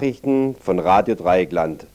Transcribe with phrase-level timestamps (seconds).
[0.00, 1.86] Nachrichten von Radio Dreieckland.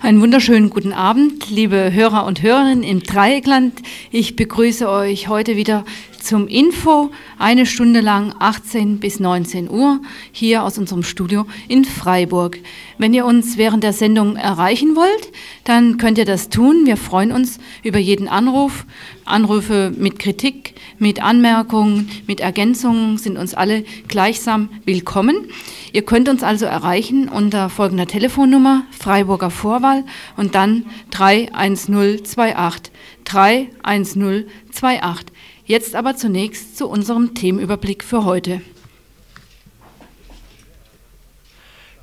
[0.00, 3.82] Einen wunderschönen guten Abend, liebe Hörer und Hörerinnen im Dreieckland.
[4.12, 5.84] Ich begrüße euch heute wieder
[6.22, 10.00] zum Info, eine Stunde lang 18 bis 19 Uhr,
[10.32, 12.58] hier aus unserem Studio in Freiburg.
[12.98, 15.32] Wenn ihr uns während der Sendung erreichen wollt,
[15.64, 16.86] dann könnt ihr das tun.
[16.86, 18.86] Wir freuen uns über jeden Anruf.
[19.24, 25.48] Anrufe mit Kritik, mit Anmerkungen, mit Ergänzungen sind uns alle gleichsam willkommen.
[25.92, 30.04] Ihr könnt uns also erreichen unter folgender Telefonnummer, Freiburger Vorwahl
[30.36, 32.92] und dann 31028.
[33.24, 35.26] 31028.
[35.72, 38.60] Jetzt aber zunächst zu unserem Themenüberblick für heute.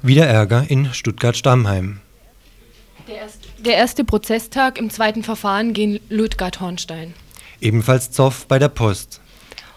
[0.01, 1.99] Wieder Ärger in Stuttgart-Stammheim.
[3.07, 7.13] Der, erst, der erste Prozesstag im zweiten Verfahren gegen Ludgard-Hornstein.
[7.61, 9.21] Ebenfalls Zoff bei der Post.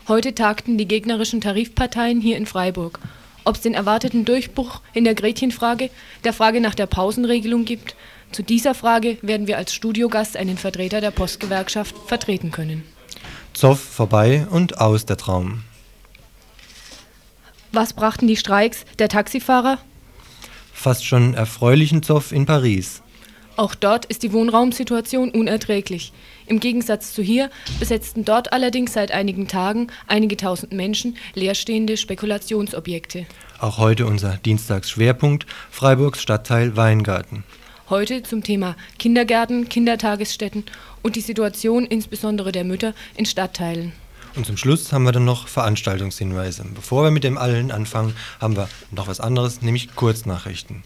[0.09, 2.99] Heute tagten die gegnerischen Tarifparteien hier in Freiburg.
[3.45, 5.91] Ob es den erwarteten Durchbruch in der Gretchenfrage,
[6.25, 7.95] der Frage nach der Pausenregelung gibt,
[8.31, 12.85] zu dieser Frage werden wir als Studiogast einen Vertreter der Postgewerkschaft vertreten können.
[13.55, 15.65] Zoff vorbei und aus der Traum.
[17.73, 19.79] Was brachten die Streiks der Taxifahrer?
[20.73, 23.03] Fast schon erfreulichen Zoff in Paris.
[23.57, 26.13] Auch dort ist die Wohnraumsituation unerträglich.
[26.47, 33.27] Im Gegensatz zu hier besetzten dort allerdings seit einigen Tagen einige tausend Menschen leerstehende Spekulationsobjekte.
[33.61, 37.45] Auch heute unser Dienstagsschwerpunkt Freiburgs Stadtteil Weingarten.
[37.93, 40.65] Heute zum Thema Kindergärten, Kindertagesstätten
[41.03, 43.93] und die Situation insbesondere der Mütter in Stadtteilen.
[44.35, 46.65] Und zum Schluss haben wir dann noch Veranstaltungshinweise.
[46.75, 50.85] Bevor wir mit dem allen anfangen, haben wir noch was anderes, nämlich Kurznachrichten.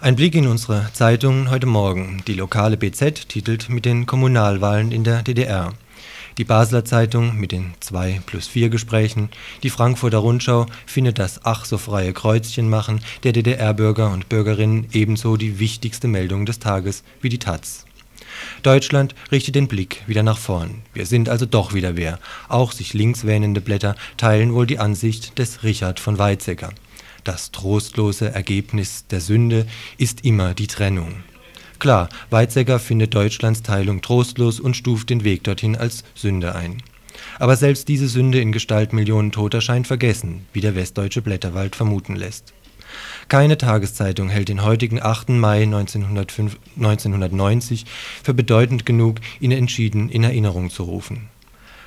[0.00, 2.22] Ein Blick in unsere Zeitungen heute Morgen.
[2.26, 5.74] Die lokale BZ titelt mit den Kommunalwahlen in der DDR
[6.38, 9.30] die Basler Zeitung mit den 2 plus 4 Gesprächen,
[9.62, 15.58] die Frankfurter Rundschau findet das ach so freie Kreuzchenmachen der DDR-Bürger und Bürgerinnen ebenso die
[15.58, 17.84] wichtigste Meldung des Tages wie die Taz.
[18.62, 20.82] Deutschland richtet den Blick wieder nach vorn.
[20.94, 22.18] Wir sind also doch wieder wer.
[22.48, 26.70] Auch sich links wähnende Blätter teilen wohl die Ansicht des Richard von Weizsäcker.
[27.24, 29.66] Das trostlose Ergebnis der Sünde
[29.96, 31.22] ist immer die Trennung.
[31.82, 36.80] Klar, Weizsäcker findet Deutschlands Teilung trostlos und stuft den Weg dorthin als Sünde ein.
[37.40, 42.14] Aber selbst diese Sünde in Gestalt Millionen Toter scheint vergessen, wie der westdeutsche Blätterwald vermuten
[42.14, 42.54] lässt.
[43.26, 45.30] Keine Tageszeitung hält den heutigen 8.
[45.30, 47.84] Mai 1905, 1990
[48.22, 51.30] für bedeutend genug, ihn entschieden in Erinnerung zu rufen.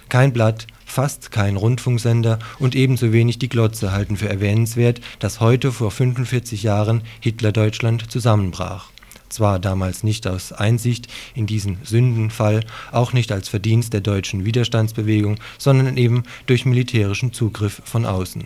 [0.10, 5.72] Kein Blatt, fast kein Rundfunksender und ebenso wenig die Glotze halten für erwähnenswert, dass heute
[5.72, 8.90] vor 45 Jahren Hitler-Deutschland zusammenbrach
[9.36, 15.38] zwar damals nicht aus Einsicht in diesen Sündenfall, auch nicht als Verdienst der deutschen Widerstandsbewegung,
[15.58, 18.46] sondern eben durch militärischen Zugriff von außen.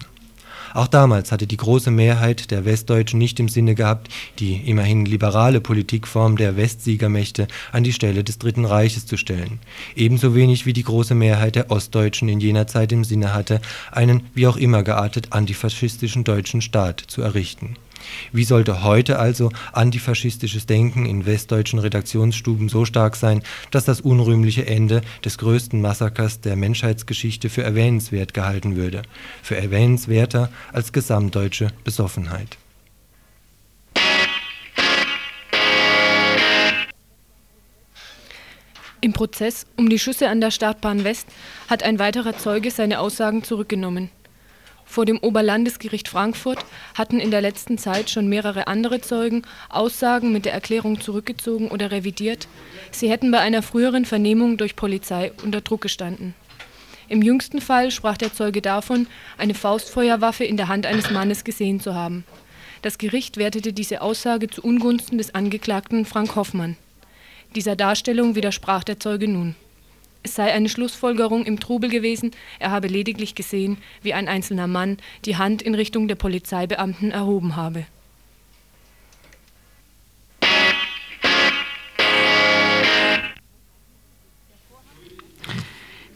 [0.74, 5.62] Auch damals hatte die große Mehrheit der Westdeutschen nicht im Sinne gehabt, die immerhin liberale
[5.62, 9.60] Politikform der Westsiegermächte an die Stelle des Dritten Reiches zu stellen,
[9.96, 13.62] ebenso wenig wie die große Mehrheit der Ostdeutschen in jener Zeit im Sinne hatte,
[13.92, 17.76] einen wie auch immer geartet antifaschistischen deutschen Staat zu errichten
[18.32, 24.66] wie sollte heute also antifaschistisches Denken in westdeutschen Redaktionsstuben so stark sein, dass das unrühmliche
[24.66, 29.02] Ende des größten Massakers der Menschheitsgeschichte für erwähnenswert gehalten würde,
[29.42, 32.58] für erwähnenswerter als gesamtdeutsche Besoffenheit?
[39.02, 41.28] Im Prozess um die Schüsse an der Startbahn West
[41.70, 44.09] hat ein weiterer Zeuge seine Aussagen zurückgenommen.
[44.90, 46.66] Vor dem Oberlandesgericht Frankfurt
[46.96, 51.91] hatten in der letzten Zeit schon mehrere andere Zeugen Aussagen mit der Erklärung zurückgezogen oder
[51.91, 52.47] revidiert,
[52.90, 56.34] sie hätten bei einer früheren Vernehmung durch Polizei unter Druck gestanden.
[57.08, 59.06] Im jüngsten Fall sprach der Zeuge davon,
[59.38, 62.24] eine Faustfeuerwaffe in der Hand eines Mannes gesehen zu haben.
[62.82, 66.78] Das Gericht wertete diese Aussage zu Ungunsten des Angeklagten Frank Hoffmann.
[67.53, 69.56] Dieser Darstellung widersprach der Zeuge nun
[70.24, 74.98] es sei eine Schlussfolgerung im Trubel gewesen, er habe lediglich gesehen, wie ein einzelner Mann
[75.26, 77.86] die Hand in Richtung der Polizeibeamten erhoben habe.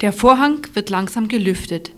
[0.02, 1.92] Der Vorhang wird langsam gelüftet.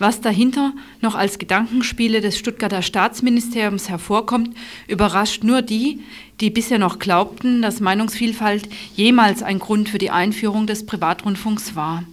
[0.00, 4.56] Was dahinter noch als Gedankenspiele des Stuttgarter Staatsministeriums hervorkommt,
[4.88, 6.00] überrascht nur die,
[6.42, 12.04] die bisher noch glaubten, dass Meinungsvielfalt jemals ein Grund für die Einführung des Privatrundfunks war.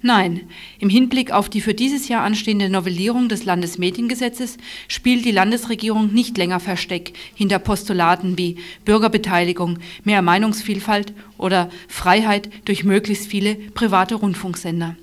[0.00, 4.56] Nein, im Hinblick auf die für dieses Jahr anstehende Novellierung des Landesmediengesetzes
[4.88, 8.56] spielt die Landesregierung nicht länger Versteck hinter Postulaten wie
[8.86, 14.96] Bürgerbeteiligung, mehr Meinungsvielfalt oder Freiheit durch möglichst viele private Rundfunksender.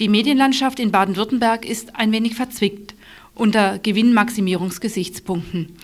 [0.00, 2.94] Die Medienlandschaft in Baden-Württemberg ist ein wenig verzwickt
[3.34, 5.76] unter Gewinnmaximierungsgesichtspunkten.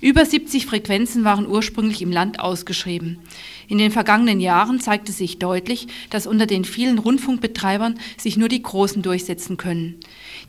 [0.00, 3.18] Über 70 Frequenzen waren ursprünglich im Land ausgeschrieben.
[3.66, 8.62] In den vergangenen Jahren zeigte sich deutlich, dass unter den vielen Rundfunkbetreibern sich nur die
[8.62, 9.98] Großen durchsetzen können.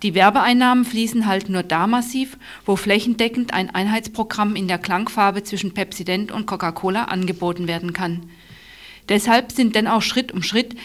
[0.03, 5.73] Die Werbeeinnahmen fließen halt nur da massiv, wo flächendeckend ein Einheitsprogramm in der Klangfarbe zwischen
[5.73, 8.29] Pepsi-Dent und Coca-Cola angeboten werden kann.
[9.07, 10.75] Deshalb sind denn auch Schritt um Schritt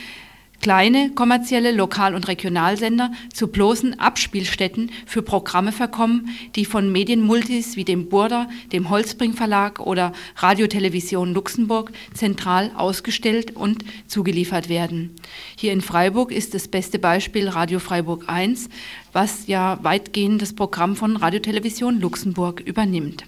[0.63, 7.85] kleine kommerzielle Lokal- und Regionalsender zu bloßen Abspielstätten für Programme verkommen, die von Medienmultis wie
[7.85, 15.17] dem Burda, dem Holzbring Verlag oder Radiotelevision Luxemburg zentral ausgestellt und zugeliefert werden.
[15.59, 18.69] Hier in Freiburg ist das beste Beispiel Radio Freiburg 1,
[19.13, 23.25] was ja weitgehend das Programm von Radiotelevision Luxemburg übernimmt.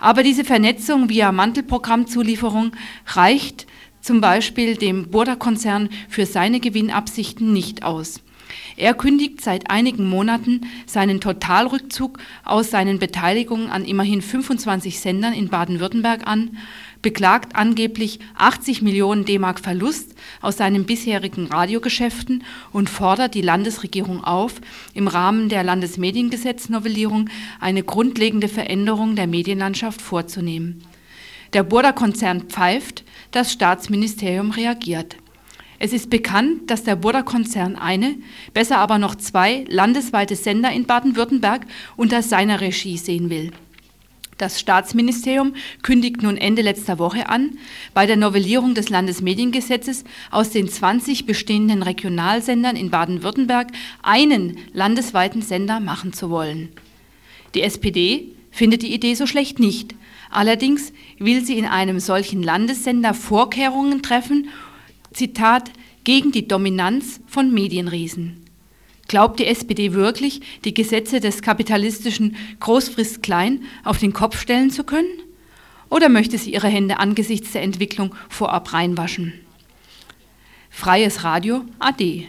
[0.00, 2.72] Aber diese Vernetzung via Mantelprogrammzulieferung
[3.06, 3.66] reicht
[4.00, 8.20] zum Beispiel dem Burda-Konzern für seine Gewinnabsichten nicht aus.
[8.76, 15.48] Er kündigt seit einigen Monaten seinen Totalrückzug aus seinen Beteiligungen an immerhin 25 Sendern in
[15.48, 16.56] Baden-Württemberg an,
[17.02, 24.54] beklagt angeblich 80 Millionen D-Mark Verlust aus seinen bisherigen Radiogeschäften und fordert die Landesregierung auf,
[24.94, 27.28] im Rahmen der Landesmediengesetznovellierung
[27.60, 30.82] eine grundlegende Veränderung der Medienlandschaft vorzunehmen.
[31.52, 35.16] Der Burda-Konzern pfeift, das Staatsministerium reagiert.
[35.78, 38.16] Es ist bekannt, dass der Burda-Konzern eine,
[38.52, 41.66] besser aber noch zwei landesweite Sender in Baden-Württemberg
[41.96, 43.52] unter seiner Regie sehen will.
[44.38, 47.58] Das Staatsministerium kündigt nun Ende letzter Woche an,
[47.92, 53.68] bei der Novellierung des Landesmediengesetzes aus den 20 bestehenden Regionalsendern in Baden-Württemberg
[54.02, 56.68] einen landesweiten Sender machen zu wollen.
[57.54, 59.94] Die SPD findet die Idee so schlecht nicht.
[60.30, 64.48] Allerdings will sie in einem solchen Landessender Vorkehrungen treffen,
[65.12, 65.70] Zitat,
[66.04, 68.44] gegen die Dominanz von Medienriesen.
[69.08, 74.84] Glaubt die SPD wirklich, die Gesetze des kapitalistischen Großfrist klein auf den Kopf stellen zu
[74.84, 75.08] können?
[75.90, 79.32] Oder möchte sie ihre Hände angesichts der Entwicklung vorab reinwaschen?
[80.70, 82.28] Freies Radio AD.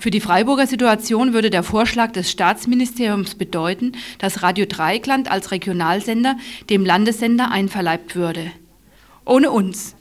[0.00, 6.36] Für die Freiburger Situation würde der Vorschlag des Staatsministeriums bedeuten, dass Radio Dreieckland als Regionalsender
[6.70, 8.52] dem Landessender einverleibt würde.
[9.24, 9.96] Ohne uns.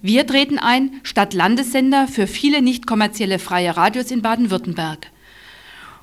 [0.00, 5.10] Wir treten ein statt Landessender für viele nicht kommerzielle freie Radios in Baden-Württemberg.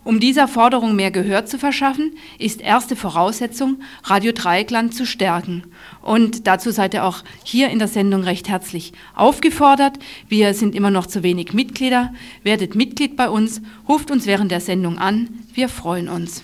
[0.10, 5.66] Um dieser Forderung mehr Gehör zu verschaffen, ist erste Voraussetzung, Radio Dreieckland zu stärken.
[6.02, 10.00] Und dazu seid ihr auch hier in der Sendung recht herzlich aufgefordert.
[10.28, 12.12] Wir sind immer noch zu wenig Mitglieder.
[12.42, 15.30] Werdet Mitglied bei uns, ruft uns während der Sendung an.
[15.54, 16.42] Wir freuen uns.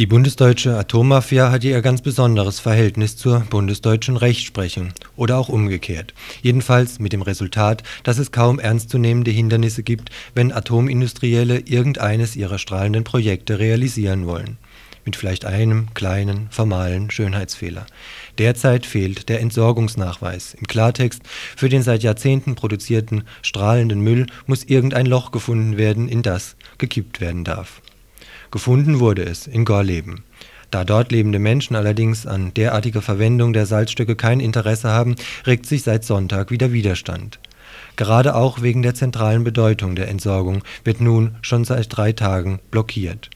[0.00, 6.14] Die bundesdeutsche Atommafia hatte ihr ganz besonderes Verhältnis zur bundesdeutschen Rechtsprechung oder auch umgekehrt.
[6.40, 13.04] Jedenfalls mit dem Resultat, dass es kaum ernstzunehmende Hindernisse gibt, wenn Atomindustrielle irgendeines ihrer strahlenden
[13.04, 14.56] Projekte realisieren wollen.
[15.04, 17.84] Mit vielleicht einem kleinen, formalen Schönheitsfehler.
[18.38, 20.54] Derzeit fehlt der Entsorgungsnachweis.
[20.54, 21.20] Im Klartext,
[21.58, 27.20] für den seit Jahrzehnten produzierten strahlenden Müll muss irgendein Loch gefunden werden, in das gekippt
[27.20, 27.82] werden darf.
[28.50, 30.24] Gefunden wurde es in Gorleben.
[30.70, 35.16] Da dort lebende Menschen allerdings an derartiger Verwendung der Salzstücke kein Interesse haben,
[35.46, 37.40] regt sich seit Sonntag wieder Widerstand.
[37.96, 43.30] Gerade auch wegen der zentralen Bedeutung der Entsorgung wird nun schon seit drei Tagen blockiert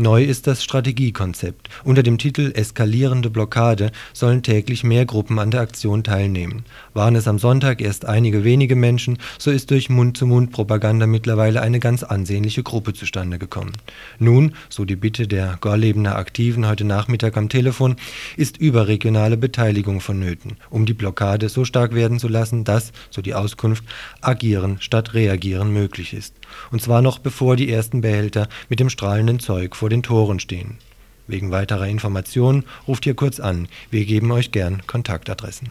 [0.00, 1.68] Neu ist das Strategiekonzept.
[1.84, 6.64] Unter dem Titel Eskalierende Blockade sollen täglich mehr Gruppen an der Aktion teilnehmen.
[6.94, 12.02] Waren es am Sonntag erst einige wenige Menschen, so ist durch Mund-zu-Mund-Propaganda mittlerweile eine ganz
[12.02, 13.74] ansehnliche Gruppe zustande gekommen.
[14.18, 17.96] Nun, so die Bitte der Gorlebener Aktiven heute Nachmittag am Telefon,
[18.38, 23.34] ist überregionale Beteiligung vonnöten, um die Blockade so stark werden zu lassen, dass, so die
[23.34, 23.84] Auskunft,
[24.22, 26.36] agieren statt reagieren möglich ist.
[26.70, 30.78] Und zwar noch bevor die ersten Behälter mit dem strahlenden Zeug vor den Toren stehen.
[31.26, 33.68] Wegen weiterer Informationen ruft hier kurz an.
[33.90, 35.70] Wir geben euch gern Kontaktadressen.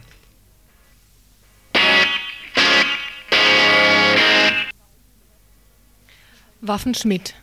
[6.62, 7.36] Waffenschmidt.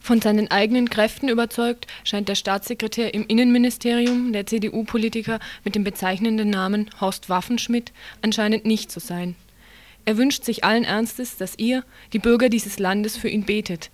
[0.00, 6.50] Von seinen eigenen Kräften überzeugt, scheint der Staatssekretär im Innenministerium, der CDU-Politiker mit dem bezeichnenden
[6.50, 9.36] Namen Horst Waffenschmidt, anscheinend nicht zu sein.
[10.04, 11.84] Er wünscht sich allen Ernstes, dass ihr,
[12.14, 13.90] die Bürger dieses Landes, für ihn betet,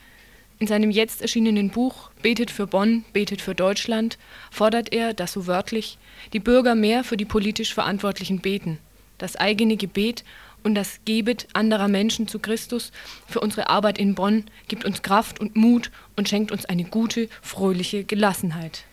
[0.60, 4.18] In seinem jetzt erschienenen Buch Betet für Bonn, betet für Deutschland
[4.50, 5.98] fordert er, dass so wörtlich
[6.32, 8.78] die Bürger mehr für die politisch Verantwortlichen beten,
[9.18, 10.24] das eigene Gebet
[10.62, 12.92] und das Gebet anderer Menschen zu Christus
[13.26, 17.28] für unsere Arbeit in Bonn gibt uns Kraft und Mut und schenkt uns eine gute,
[17.42, 18.84] fröhliche Gelassenheit.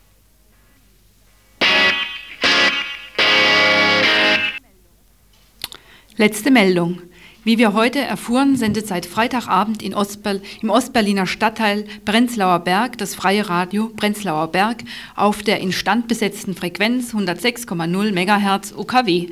[6.18, 7.02] Letzte Meldung.
[7.44, 13.50] Wie wir heute erfuhren, sendet seit Freitagabend Ostber im Ostberliner Stadtteil Prenzlauer Berg das freie
[13.50, 14.84] Radio Prenzlauer Berg
[15.16, 19.30] auf der instand besetzten Frequenz 106,0 MHz UKW.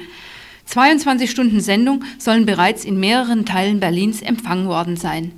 [0.66, 5.32] 22 Stunden Sendung sollen bereits in mehreren Teilen Berlins empfangen worden sein.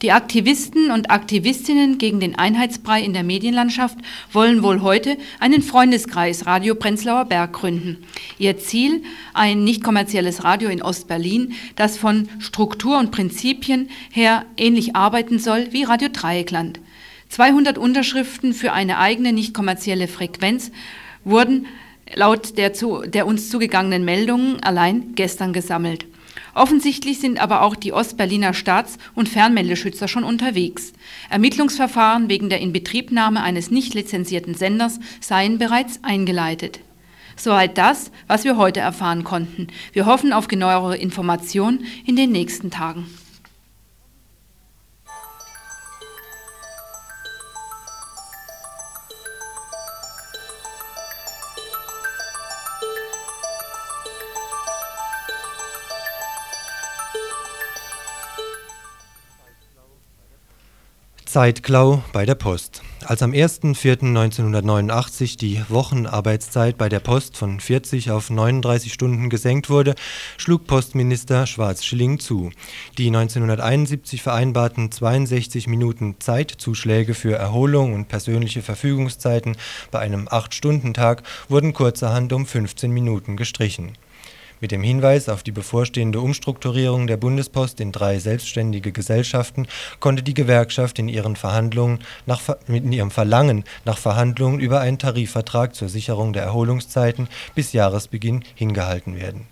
[0.00, 3.98] Die Aktivisten und Aktivistinnen gegen den Einheitsbrei in der Medienlandschaft
[4.32, 8.04] wollen wohl heute einen Freundeskreis Radio Prenzlauer Berg gründen.
[8.38, 9.02] Ihr Ziel,
[9.34, 15.72] ein nicht kommerzielles Radio in Ostberlin, das von Struktur und Prinzipien her ähnlich arbeiten soll
[15.72, 16.78] wie Radio Dreieckland.
[17.30, 20.70] 200 Unterschriften für eine eigene nicht kommerzielle Frequenz
[21.24, 21.66] wurden
[22.14, 26.06] laut der, zu, der uns zugegangenen Meldungen allein gestern gesammelt.
[26.58, 30.92] Offensichtlich sind aber auch die Ostberliner Staats- und Fernmeldeschützer schon unterwegs.
[31.30, 36.80] Ermittlungsverfahren wegen der Inbetriebnahme eines nicht lizenzierten Senders seien bereits eingeleitet.
[37.36, 39.68] Soweit das, was wir heute erfahren konnten.
[39.92, 43.06] Wir hoffen auf genauere Informationen in den nächsten Tagen.
[61.38, 62.82] Zeitklau bei der Post.
[63.04, 69.94] Als am 1.4.1989 die Wochenarbeitszeit bei der Post von 40 auf 39 Stunden gesenkt wurde,
[70.36, 72.50] schlug Postminister Schwarz-Schilling zu.
[72.98, 79.56] Die 1971 vereinbarten 62 Minuten Zeitzuschläge für Erholung und persönliche Verfügungszeiten
[79.92, 83.92] bei einem 8-Stunden-Tag wurden kurzerhand um 15 Minuten gestrichen
[84.60, 89.66] mit dem Hinweis auf die bevorstehende Umstrukturierung der Bundespost in drei selbstständige Gesellschaften
[90.00, 95.74] konnte die Gewerkschaft in, ihren Verhandlungen nach, in ihrem Verlangen nach Verhandlungen über einen Tarifvertrag
[95.74, 99.46] zur Sicherung der Erholungszeiten bis Jahresbeginn hingehalten werden.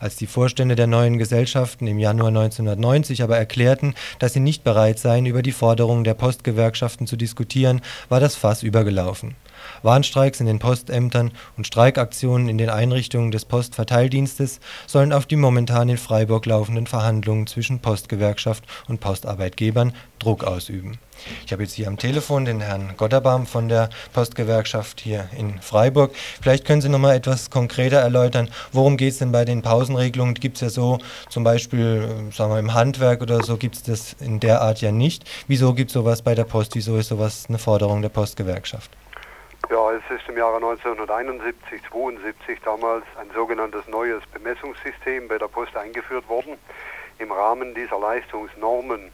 [0.00, 4.98] Als die Vorstände der neuen Gesellschaften im Januar 1990 aber erklärten, dass sie nicht bereit
[4.98, 9.34] seien, über die Forderungen der Postgewerkschaften zu diskutieren, war das Fass übergelaufen
[9.82, 15.88] Warnstreiks in den Postämtern und Streikaktionen in den Einrichtungen des Postverteildienstes sollen auf die momentan
[15.88, 20.98] in Freiburg laufenden Verhandlungen zwischen Postgewerkschaft und Postarbeitgebern Druck ausüben.
[21.46, 26.14] Ich habe jetzt hier am Telefon den Herrn Gotterbaum von der Postgewerkschaft hier in Freiburg.
[26.40, 30.34] Vielleicht können Sie noch mal etwas konkreter erläutern, worum geht es denn bei den Pausenregelungen?
[30.34, 33.82] Gibt es ja so zum Beispiel, äh, sagen wir im Handwerk oder so, gibt es
[33.82, 35.24] das in der Art ja nicht.
[35.46, 36.74] Wieso gibt es sowas bei der Post?
[36.74, 38.90] Wieso ist sowas eine Forderung der Postgewerkschaft?
[39.70, 45.74] Ja, es ist im Jahre 1971, 72 damals ein sogenanntes neues Bemessungssystem bei der Post
[45.74, 46.58] eingeführt worden.
[47.18, 49.10] Im Rahmen dieser Leistungsnormen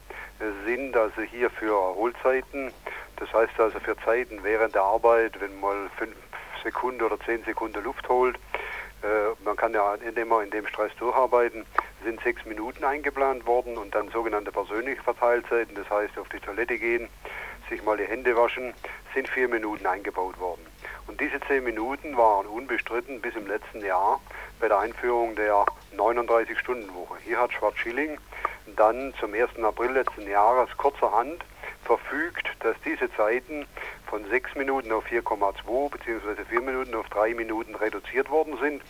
[0.65, 2.73] sind also hier für Erholzeiten,
[3.15, 6.15] das heißt also für Zeiten während der Arbeit, wenn mal fünf
[6.63, 8.35] Sekunden oder zehn Sekunden Luft holt,
[9.03, 11.65] äh, man kann ja immer in dem Stress durcharbeiten,
[12.03, 16.77] sind sechs Minuten eingeplant worden und dann sogenannte persönliche Verteilzeiten, das heißt auf die Toilette
[16.77, 17.07] gehen,
[17.71, 18.73] sich mal die Hände waschen,
[19.15, 20.65] sind vier Minuten eingebaut worden.
[21.07, 24.21] Und diese zehn Minuten waren unbestritten bis im letzten Jahr
[24.59, 25.65] bei der Einführung der
[25.97, 27.15] 39-Stunden-Woche.
[27.23, 28.17] Hier hat Schwarz-Schilling
[28.75, 29.57] dann zum 1.
[29.63, 31.43] April letzten Jahres kurzerhand
[31.83, 33.65] verfügt, dass diese Zeiten
[34.07, 36.43] von 6 Minuten auf 4,2 bzw.
[36.49, 38.81] 4 Minuten auf 3 Minuten reduziert worden sind,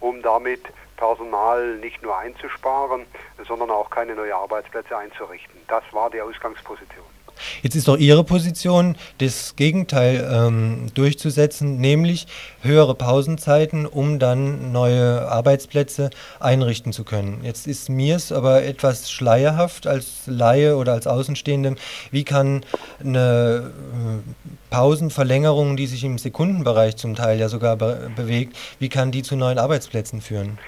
[0.00, 0.62] um damit
[0.96, 3.06] Personal nicht nur einzusparen,
[3.46, 5.60] sondern auch keine neuen Arbeitsplätze einzurichten.
[5.68, 7.19] Das war die Ausgangsposition.
[7.62, 12.26] Jetzt ist doch Ihre Position, das Gegenteil ähm, durchzusetzen, nämlich
[12.62, 17.40] höhere Pausenzeiten, um dann neue Arbeitsplätze einrichten zu können.
[17.42, 21.76] Jetzt ist mir es aber etwas schleierhaft als Laie oder als Außenstehende.
[22.10, 22.64] Wie kann
[23.00, 29.10] eine äh, Pausenverlängerung, die sich im Sekundenbereich zum Teil ja sogar be bewegt, wie kann
[29.10, 30.58] die zu neuen Arbeitsplätzen führen?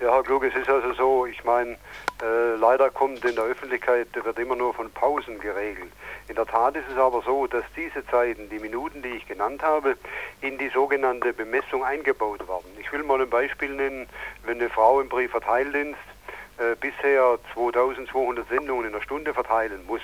[0.00, 1.76] Ja, Herr Klug, es ist also so, ich meine,
[2.22, 5.92] äh, leider kommt in der Öffentlichkeit, wird immer nur von Pausen geregelt.
[6.28, 9.62] In der Tat ist es aber so, dass diese Zeiten, die Minuten, die ich genannt
[9.62, 9.96] habe,
[10.40, 12.76] in die sogenannte Bemessung eingebaut werden.
[12.80, 14.08] Ich will mal ein Beispiel nennen,
[14.44, 15.98] wenn eine Frau im Briefverteildienst
[16.58, 20.02] äh, bisher 2200 Sendungen in der Stunde verteilen muss,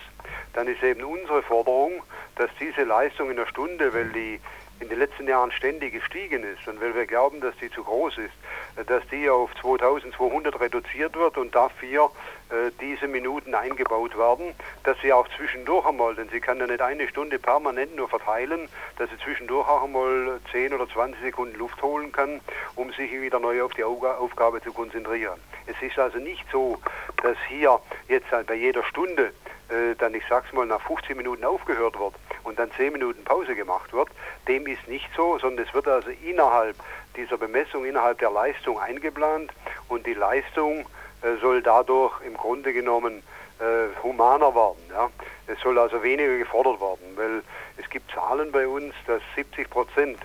[0.52, 2.02] dann ist eben unsere Forderung,
[2.37, 4.40] dass diese Leistung in der Stunde, weil die
[4.84, 8.18] in den letzten Jahren ständig gestiegen ist und weil wir glauben, dass die zu groß
[8.18, 12.10] ist, dass die auf 2200 reduziert wird und dafür
[12.50, 16.82] äh, diese Minuten eingebaut werden, dass sie auch zwischendurch einmal, denn sie kann ja nicht
[16.82, 21.80] eine Stunde permanent nur verteilen, dass sie zwischendurch auch einmal 10 oder 20 Sekunden Luft
[21.82, 22.40] holen kann,
[22.74, 25.40] um sich wieder neu auf die Aufgabe zu konzentrieren.
[25.66, 26.78] Es ist also nicht so,
[27.22, 29.32] dass hier jetzt bei jeder Stunde
[29.68, 33.54] äh, dann, ich sag's mal, nach 15 Minuten aufgehört wird und dann 10 Minuten Pause
[33.54, 34.09] gemacht wird.
[34.49, 36.76] Dem ist nicht so, sondern es wird also innerhalb
[37.16, 39.52] dieser Bemessung, innerhalb der Leistung eingeplant
[39.88, 40.87] und die Leistung
[41.23, 43.23] äh, soll dadurch im Grunde genommen
[43.59, 44.83] äh, humaner werden.
[44.90, 45.11] Ja?
[45.47, 47.42] Es soll also weniger gefordert werden, weil
[47.76, 50.18] es gibt Zahlen bei uns, dass 70 Prozent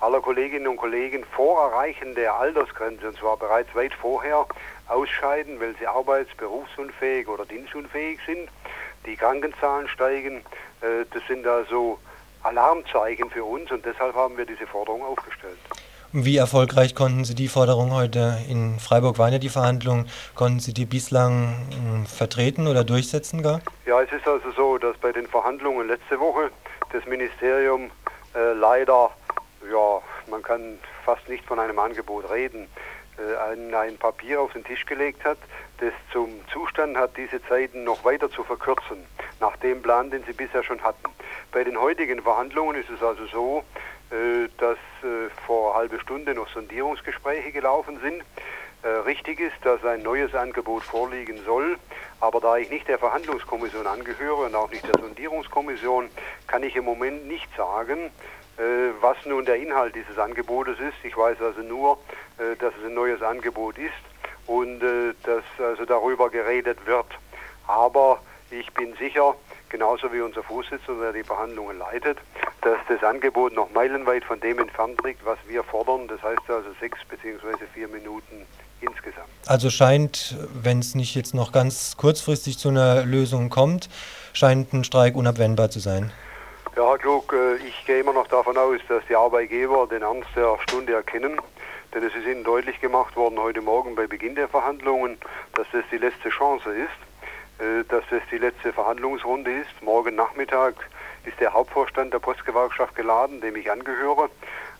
[0.00, 4.46] aller Kolleginnen und Kollegen vor Erreichen der Altersgrenze, und zwar bereits weit vorher,
[4.86, 8.50] ausscheiden, weil sie arbeits-, berufsunfähig oder dienstunfähig sind.
[9.06, 10.38] Die Krankenzahlen steigen.
[10.80, 11.98] Äh, das sind also
[12.42, 15.58] Alarmzeichen für uns und deshalb haben wir diese Forderung aufgestellt.
[16.16, 20.72] Wie erfolgreich konnten Sie die Forderung heute in Freiburg waren ja die Verhandlungen, konnten Sie
[20.72, 23.60] die bislang hm, vertreten oder durchsetzen gar?
[23.84, 26.50] Ja, es ist also so, dass bei den Verhandlungen letzte Woche
[26.92, 27.90] das Ministerium
[28.36, 29.10] äh, leider,
[29.68, 32.68] ja, man kann fast nicht von einem Angebot reden,
[33.18, 35.38] ein, ein Papier auf den Tisch gelegt hat,
[35.78, 39.04] das zum Zustand hat, diese Zeiten noch weiter zu verkürzen,
[39.40, 41.04] nach dem Plan, den sie bisher schon hatten.
[41.52, 43.64] Bei den heutigen Verhandlungen ist es also so,
[44.10, 48.22] äh, dass äh, vor halbe Stunde noch Sondierungsgespräche gelaufen sind.
[48.82, 51.78] Äh, richtig ist, dass ein neues Angebot vorliegen soll,
[52.20, 56.10] aber da ich nicht der Verhandlungskommission angehöre und auch nicht der Sondierungskommission,
[56.46, 58.10] kann ich im Moment nicht sagen,
[59.00, 61.04] was nun der Inhalt dieses Angebotes ist.
[61.04, 61.98] Ich weiß also nur,
[62.38, 63.92] dass es ein neues Angebot ist
[64.46, 67.06] und dass also darüber geredet wird.
[67.66, 68.20] Aber
[68.50, 69.34] ich bin sicher,
[69.68, 72.18] genauso wie unser Vorsitzender, der die Verhandlungen leitet,
[72.60, 76.06] dass das Angebot noch meilenweit von dem entfernt liegt, was wir fordern.
[76.08, 78.46] Das heißt also sechs beziehungsweise vier Minuten
[78.80, 79.28] insgesamt.
[79.46, 83.88] Also scheint, wenn es nicht jetzt noch ganz kurzfristig zu einer Lösung kommt,
[84.32, 86.12] scheint ein Streik unabwendbar zu sein.
[86.76, 90.28] Ja, Herr Klug, äh, ich gehe immer noch davon aus, dass die Arbeitgeber den Ernst
[90.34, 91.40] der Stunde erkennen.
[91.94, 95.18] Denn es ist ihnen deutlich gemacht worden heute Morgen bei Beginn der Verhandlungen,
[95.54, 96.90] dass das die letzte Chance ist.
[97.58, 99.80] Äh, dass es die letzte Verhandlungsrunde ist.
[99.80, 100.74] Morgen Nachmittag
[101.24, 104.28] ist der Hauptvorstand der Postgewerkschaft geladen, dem ich angehöre,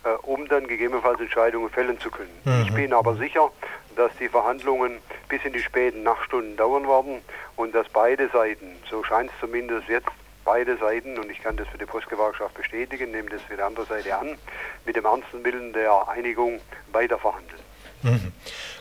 [0.03, 2.37] äh, um dann gegebenenfalls Entscheidungen fällen zu können.
[2.45, 2.63] Mhm.
[2.65, 3.53] Ich bin aber sicher,
[3.95, 7.23] dass die Verhandlungen bis in die späten Nachtstunden dauern werden
[7.55, 10.11] und dass beide Seiten, so scheint es zumindest jetzt,
[10.45, 13.87] beide Seiten, und ich kann das für die Postgewerkschaft bestätigen, nehme das für die andere
[13.87, 14.37] Seite an,
[14.85, 16.61] mit dem ernsten Willen der Einigung
[16.93, 17.61] weiter verhandeln.
[18.03, 18.33] Mhm.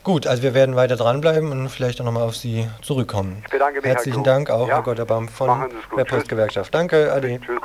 [0.03, 3.41] Gut, also wir werden weiter dranbleiben und vielleicht auch nochmal auf Sie zurückkommen.
[3.45, 3.89] Ich bedanke mich.
[3.89, 4.75] Herzlichen Dank auch, ja.
[4.75, 6.73] Herr Gotterbaum von der Postgewerkschaft.
[6.75, 7.39] Danke, Adi.
[7.39, 7.61] Tschüss.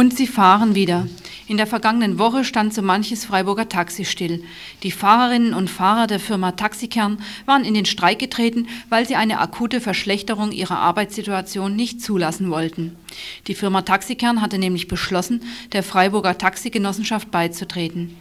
[0.00, 1.06] Und sie fahren wieder.
[1.46, 4.42] In der vergangenen Woche stand so manches Freiburger Taxi still.
[4.82, 9.40] Die Fahrerinnen und Fahrer der Firma Taxikern waren in den Streik getreten, weil sie eine
[9.40, 12.96] akute Verschlechterung ihrer Arbeitssituation nicht zulassen wollten.
[13.46, 18.16] Die Firma Taxikern hatte nämlich beschlossen, der Freiburger Taxigenossenschaft beizutreten.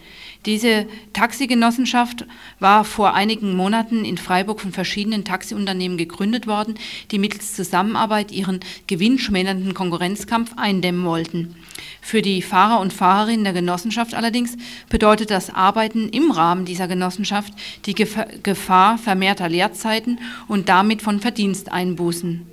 [0.45, 2.25] Diese Taxigenossenschaft
[2.59, 6.75] war vor einigen Monaten in Freiburg von verschiedenen Taxiunternehmen gegründet worden,
[7.11, 11.55] die mittels Zusammenarbeit ihren gewinnschmälernden Konkurrenzkampf eindämmen wollten.
[11.99, 14.55] Für die Fahrer und Fahrerinnen der Genossenschaft allerdings
[14.87, 17.53] bedeutet das Arbeiten im Rahmen dieser Genossenschaft
[17.85, 22.48] die Gefahr vermehrter Leerzeiten und damit von Verdiensteinbußen.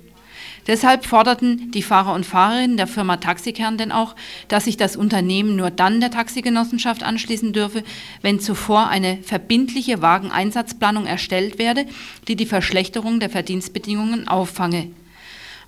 [0.67, 4.15] Deshalb forderten die Fahrer und Fahrerinnen der Firma Taxikern denn auch,
[4.49, 7.83] dass sich das Unternehmen nur dann der Taxigenossenschaft anschließen dürfe,
[8.21, 11.85] wenn zuvor eine verbindliche Wageneinsatzplanung erstellt werde,
[12.27, 14.91] die die Verschlechterung der Verdienstbedingungen auffange.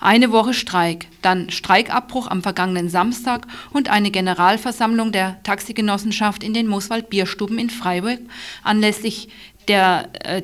[0.02, 6.68] Eine Woche Streik, dann Streikabbruch am vergangenen Samstag und eine Generalversammlung der Taxigenossenschaft in den
[6.68, 8.20] Mooswald Bierstuben in Freiburg
[8.64, 9.28] anlässlich
[9.68, 10.42] der äh,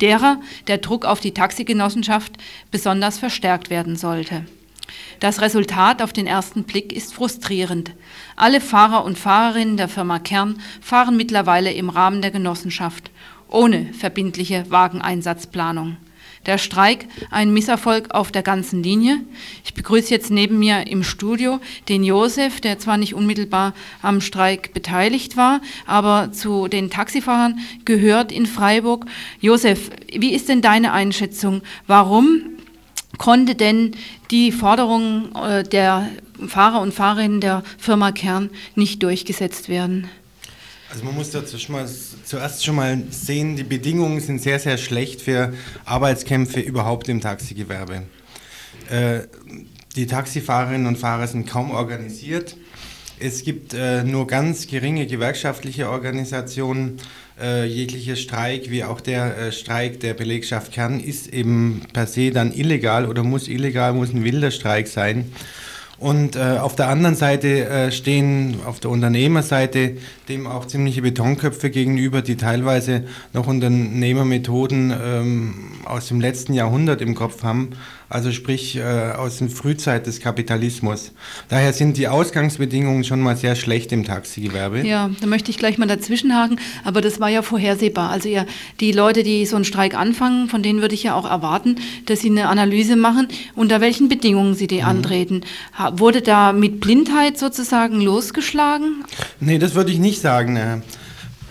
[0.00, 2.32] derer der Druck auf die Taxigenossenschaft
[2.70, 4.44] besonders verstärkt werden sollte.
[5.20, 7.92] Das Resultat auf den ersten Blick ist frustrierend.
[8.36, 13.10] Alle Fahrer und Fahrerinnen der Firma Kern fahren mittlerweile im Rahmen der Genossenschaft,
[13.48, 15.96] ohne verbindliche Wageneinsatzplanung.
[16.46, 19.20] Der Streik ein Misserfolg auf der ganzen Linie.
[19.64, 24.74] Ich begrüße jetzt neben mir im Studio den Josef, der zwar nicht unmittelbar am Streik
[24.74, 29.06] beteiligt war, aber zu den Taxifahrern gehört in Freiburg.
[29.40, 31.62] Josef, wie ist denn deine Einschätzung?
[31.86, 32.42] Warum
[33.18, 33.92] konnte denn
[34.30, 36.08] die Forderung äh, der
[36.46, 40.08] Fahrer und Fahrerinnen der Firma Kern nicht durchgesetzt werden?
[40.94, 41.88] Also man muss dazu schon mal,
[42.24, 45.52] zuerst schon mal sehen, die Bedingungen sind sehr, sehr schlecht für
[45.84, 48.04] Arbeitskämpfe überhaupt im Taxigewerbe.
[48.88, 49.22] Äh,
[49.96, 52.56] die Taxifahrerinnen und Fahrer sind kaum organisiert.
[53.18, 56.98] Es gibt äh, nur ganz geringe gewerkschaftliche Organisationen.
[57.42, 62.30] Äh, jeglicher Streik, wie auch der äh, Streik der Belegschaft Kern, ist eben per se
[62.30, 65.32] dann illegal oder muss illegal, muss ein wilder Streik sein.
[65.98, 69.96] Und äh, auf der anderen Seite äh, stehen auf der Unternehmerseite
[70.28, 77.14] dem auch ziemliche Betonköpfe gegenüber, die teilweise noch Unternehmermethoden ähm, aus dem letzten Jahrhundert im
[77.14, 77.70] Kopf haben
[78.14, 78.82] also sprich äh,
[79.16, 81.10] aus der Frühzeit des Kapitalismus.
[81.48, 84.86] Daher sind die Ausgangsbedingungen schon mal sehr schlecht im Taxigewerbe.
[84.86, 88.10] Ja, da möchte ich gleich mal dazwischenhaken, aber das war ja vorhersehbar.
[88.10, 88.46] Also ja,
[88.78, 92.20] die Leute, die so einen Streik anfangen, von denen würde ich ja auch erwarten, dass
[92.20, 94.84] sie eine Analyse machen, unter welchen Bedingungen sie die mhm.
[94.84, 95.40] antreten.
[95.94, 99.04] Wurde da mit Blindheit sozusagen losgeschlagen?
[99.40, 100.54] Nee, das würde ich nicht sagen.
[100.54, 100.82] Ne.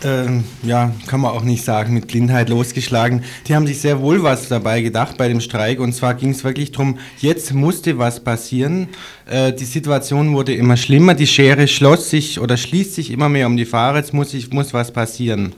[0.03, 3.23] Ähm, ja, kann man auch nicht sagen, mit Blindheit losgeschlagen.
[3.47, 5.79] Die haben sich sehr wohl was dabei gedacht bei dem Streik.
[5.79, 8.89] Und zwar ging es wirklich darum, jetzt musste was passieren.
[9.25, 11.13] Äh, die Situation wurde immer schlimmer.
[11.13, 13.97] Die Schere schloss sich oder schließt sich immer mehr um die Fahrer.
[13.97, 15.53] Jetzt muss, ich, muss was passieren.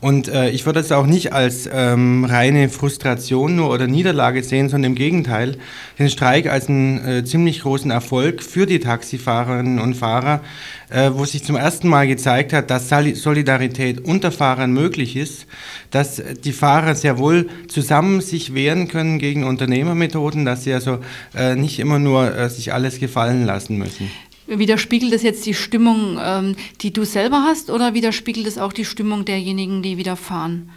[0.00, 4.70] Und äh, ich würde es auch nicht als ähm, reine Frustration nur oder Niederlage sehen,
[4.70, 5.58] sondern im Gegenteil,
[5.98, 10.40] den Streik als einen äh, ziemlich großen Erfolg für die Taxifahrerinnen und Fahrer,
[10.88, 15.46] äh, wo sich zum ersten Mal gezeigt hat, dass Solidarität unter Fahrern möglich ist,
[15.90, 21.00] dass die Fahrer sehr wohl zusammen sich wehren können gegen Unternehmermethoden, dass sie also
[21.36, 24.10] äh, nicht immer nur äh, sich alles gefallen lassen müssen.
[24.58, 28.84] Widerspiegelt das jetzt die Stimmung, ähm, die du selber hast, oder widerspiegelt es auch die
[28.84, 30.70] Stimmung derjenigen, die wieder fahren?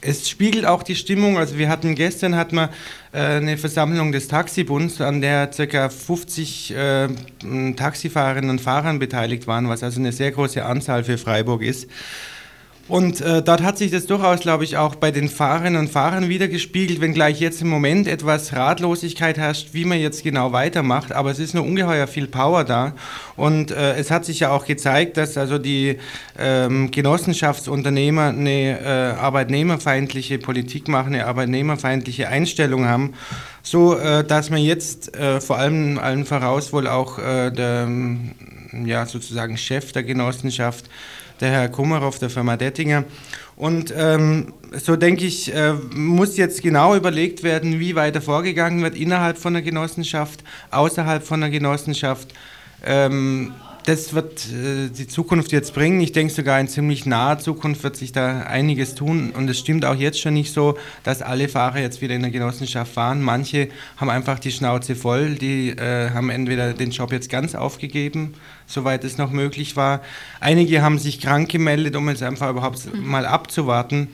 [0.00, 1.38] Es spiegelt auch die Stimmung.
[1.38, 2.70] Also wir hatten gestern hatten wir
[3.12, 5.88] äh, eine Versammlung des Taxibunds, an der ca.
[5.88, 7.08] 50 äh,
[7.76, 11.88] Taxifahrerinnen und Fahrern beteiligt waren, was also eine sehr große Anzahl für Freiburg ist.
[12.90, 16.28] Und äh, dort hat sich das durchaus, glaube ich, auch bei den Fahrerinnen und Fahrern
[16.28, 21.12] wiedergespiegelt, wenngleich jetzt im Moment etwas Ratlosigkeit herrscht, wie man jetzt genau weitermacht.
[21.12, 22.94] Aber es ist nur ungeheuer viel Power da.
[23.36, 25.98] Und äh, es hat sich ja auch gezeigt, dass also die
[26.36, 28.84] ähm, Genossenschaftsunternehmer eine äh,
[29.20, 33.14] arbeitnehmerfeindliche Politik machen, eine arbeitnehmerfeindliche Einstellung haben,
[33.62, 37.88] so äh, dass man jetzt äh, vor allem allen voraus wohl auch äh, der
[38.84, 40.86] ja, sozusagen Chef der Genossenschaft
[41.40, 43.04] der Herr Kummerow der Firma Dettinger.
[43.56, 48.96] Und ähm, so denke ich, äh, muss jetzt genau überlegt werden, wie weiter vorgegangen wird
[48.96, 52.32] innerhalb von der Genossenschaft, außerhalb von der Genossenschaft.
[52.84, 53.52] Ähm,
[53.86, 56.00] das wird äh, die Zukunft jetzt bringen.
[56.00, 59.30] Ich denke sogar in ziemlich naher Zukunft wird sich da einiges tun.
[59.30, 62.30] Und es stimmt auch jetzt schon nicht so, dass alle Fahrer jetzt wieder in der
[62.30, 63.22] Genossenschaft fahren.
[63.22, 65.34] Manche haben einfach die Schnauze voll.
[65.34, 68.34] Die äh, haben entweder den Job jetzt ganz aufgegeben,
[68.66, 70.02] soweit es noch möglich war.
[70.40, 73.06] Einige haben sich krank gemeldet, um es einfach überhaupt mhm.
[73.06, 74.08] mal abzuwarten.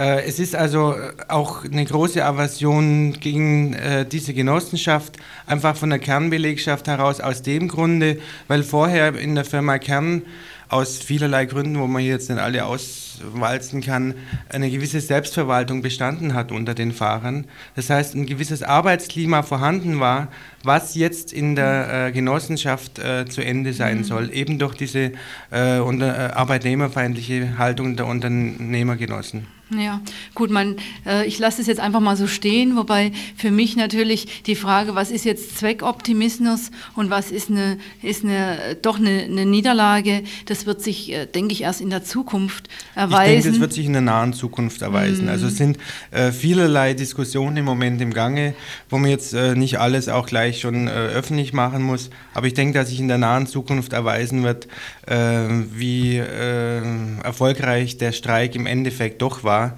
[0.00, 5.90] Äh, es ist also äh, auch eine große Aversion gegen äh, diese Genossenschaft, einfach von
[5.90, 10.22] der Kernbelegschaft heraus, aus dem Grunde, weil vorher in der Firma Kern
[10.70, 14.14] aus vielerlei Gründen, wo man jetzt nicht alle auswalzen kann,
[14.48, 17.46] eine gewisse Selbstverwaltung bestanden hat unter den Fahrern.
[17.74, 20.28] Das heißt, ein gewisses Arbeitsklima vorhanden war,
[20.62, 24.04] was jetzt in der äh, Genossenschaft äh, zu Ende sein mhm.
[24.04, 25.12] soll, eben durch diese
[25.50, 29.59] äh, unter, arbeitnehmerfeindliche Haltung der Unternehmergenossen.
[29.76, 30.00] Ja,
[30.34, 34.42] gut, man, äh, ich lasse es jetzt einfach mal so stehen, wobei für mich natürlich
[34.42, 39.46] die Frage, was ist jetzt Zweckoptimismus und was ist eine, ist eine doch eine, eine
[39.46, 43.22] Niederlage, das wird sich, äh, denke ich, erst in der Zukunft erweisen.
[43.22, 45.26] Ich denke, das wird sich in der nahen Zukunft erweisen.
[45.26, 45.30] Mm.
[45.30, 45.78] Also es sind
[46.10, 48.54] äh, vielerlei Diskussionen im Moment im Gange,
[48.88, 52.54] wo man jetzt äh, nicht alles auch gleich schon äh, öffentlich machen muss, aber ich
[52.54, 54.66] denke, dass sich in der nahen Zukunft erweisen wird,
[55.10, 59.76] wie erfolgreich der Streik im Endeffekt doch war.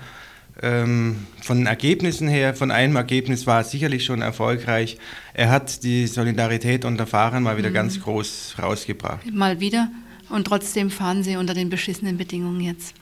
[0.60, 4.98] Ähm, von den Ergebnissen her, von einem Ergebnis war er sicherlich schon erfolgreich.
[5.34, 7.74] Er hat die Solidarität unter Fahrern mal wieder mhm.
[7.74, 9.20] ganz groß rausgebracht.
[9.32, 9.90] Mal wieder.
[10.28, 12.94] Und trotzdem fahren Sie unter den beschissenen Bedingungen jetzt.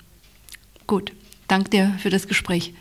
[0.86, 1.12] Gut.
[1.48, 2.72] Danke dir für das Gespräch.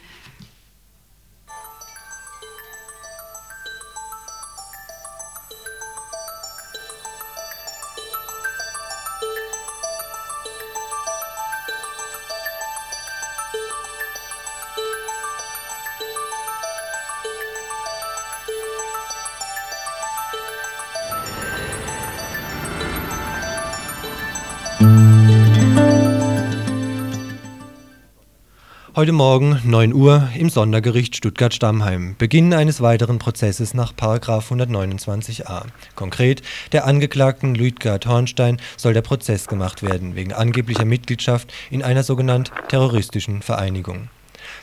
[29.00, 32.16] Heute Morgen 9 Uhr im Sondergericht Stuttgart-Stammheim.
[32.18, 35.68] Beginn eines weiteren Prozesses nach 129a.
[35.96, 36.42] Konkret,
[36.74, 42.52] der Angeklagten Lüdgard Hornstein soll der Prozess gemacht werden wegen angeblicher Mitgliedschaft in einer sogenannten
[42.68, 44.10] terroristischen Vereinigung.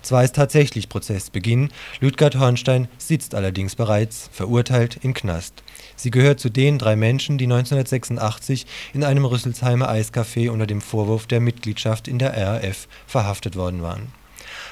[0.03, 1.71] Zwar ist tatsächlich Prozessbeginn,
[2.01, 5.63] Lüdgard Hornstein sitzt allerdings bereits, verurteilt, im Knast.
[5.97, 11.27] Sie gehört zu den drei Menschen, die 1986 in einem Rüsselsheimer Eiscafé unter dem Vorwurf
[11.27, 14.13] der Mitgliedschaft in der RAF verhaftet worden waren.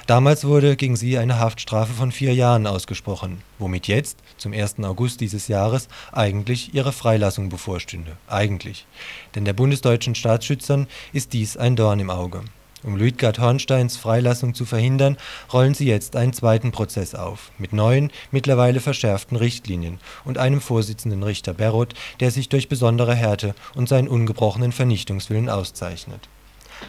[0.06, 4.80] Damals wurde gegen sie eine Haftstrafe von vier Jahren ausgesprochen, womit jetzt, zum 1.
[4.80, 8.18] August dieses Jahres, eigentlich ihre Freilassung bevorstünde.
[8.26, 8.86] Eigentlich.
[9.34, 12.42] Denn der bundesdeutschen Staatsschützern ist dies ein Dorn im Auge.
[12.82, 15.16] Um Luitgard Hornsteins Freilassung zu verhindern,
[15.50, 21.22] rollen sie jetzt einen zweiten Prozess auf, mit neuen, mittlerweile verschärften Richtlinien und einem Vorsitzenden
[21.22, 26.28] Richter Berroth, der sich durch besondere Härte und seinen ungebrochenen Vernichtungswillen auszeichnet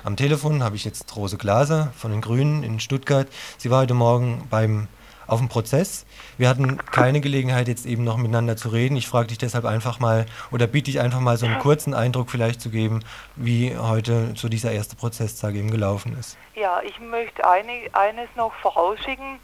[0.03, 3.27] am Telefon habe ich jetzt Rose Glaser von den Grünen in Stuttgart.
[3.57, 4.87] Sie war heute Morgen beim
[5.27, 6.05] auf dem Prozess.
[6.37, 8.95] Wir hatten keine Gelegenheit, jetzt eben noch miteinander zu reden.
[8.95, 12.29] Ich frage dich deshalb einfach mal oder biete dich einfach mal so einen kurzen Eindruck
[12.29, 13.03] vielleicht zu geben,
[13.35, 16.37] wie heute so dieser erste Prozesstag eben gelaufen ist.
[16.55, 19.39] Ja, ich möchte eine, eines noch vorausschicken.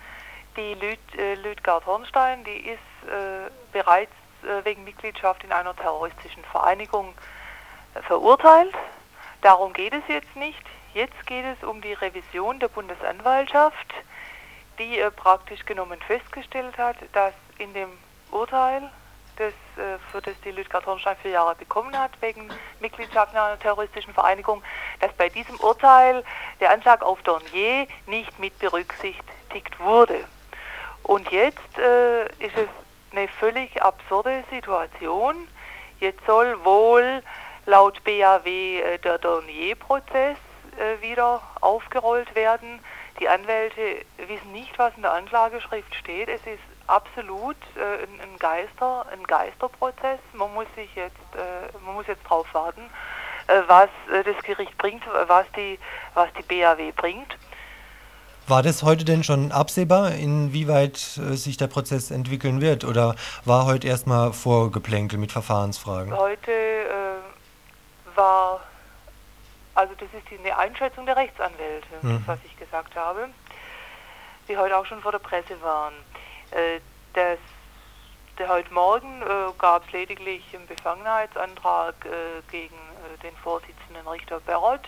[0.57, 4.11] Die Lüd, äh, Lüdgard Hornstein, die ist äh, bereits
[4.43, 7.13] äh, wegen Mitgliedschaft in einer terroristischen Vereinigung
[7.95, 8.73] äh, verurteilt.
[9.41, 10.61] Darum geht es jetzt nicht.
[10.93, 13.93] Jetzt geht es um die Revision der Bundesanwaltschaft,
[14.77, 17.89] die äh, praktisch genommen festgestellt hat, dass in dem
[18.31, 18.89] Urteil,
[19.37, 22.49] das, äh, für das die Lüdgard Hornstein vier Jahre bekommen hat, wegen
[22.79, 24.61] Mitgliedschaft in einer terroristischen Vereinigung,
[24.99, 26.23] dass bei diesem Urteil
[26.59, 30.25] der Anschlag auf Dornier nicht mit berücksichtigt wurde.
[31.03, 32.67] Und jetzt äh, ist es
[33.11, 35.47] eine völlig absurde Situation.
[35.99, 37.23] Jetzt soll wohl
[37.65, 40.37] laut BAW äh, der Dornier-Prozess
[40.77, 42.79] äh, wieder aufgerollt werden.
[43.19, 46.27] Die Anwälte wissen nicht, was in der Anklageschrift steht.
[46.27, 50.19] Es ist absolut äh, ein, Geister, ein Geisterprozess.
[50.33, 51.15] Man muss sich jetzt,
[51.85, 52.81] man muss jetzt drauf warten,
[53.67, 55.77] was das Gericht bringt, was die,
[56.15, 57.37] was die BAW bringt.
[58.47, 62.85] War das heute denn schon absehbar, inwieweit sich der Prozess entwickeln wird?
[62.85, 66.17] Oder war heute erstmal Vorgeplänkel mit Verfahrensfragen?
[66.17, 66.51] Heute
[68.15, 68.61] war,
[69.75, 72.23] also das ist eine Einschätzung der Rechtsanwälte, mhm.
[72.25, 73.29] was ich gesagt habe,
[74.47, 75.93] die heute auch schon vor der Presse waren.
[76.51, 76.79] Äh,
[77.13, 77.39] das,
[78.37, 84.39] der heute Morgen äh, gab es lediglich einen Befangenheitsantrag äh, gegen äh, den Vorsitzenden Richter
[84.39, 84.87] Berrott,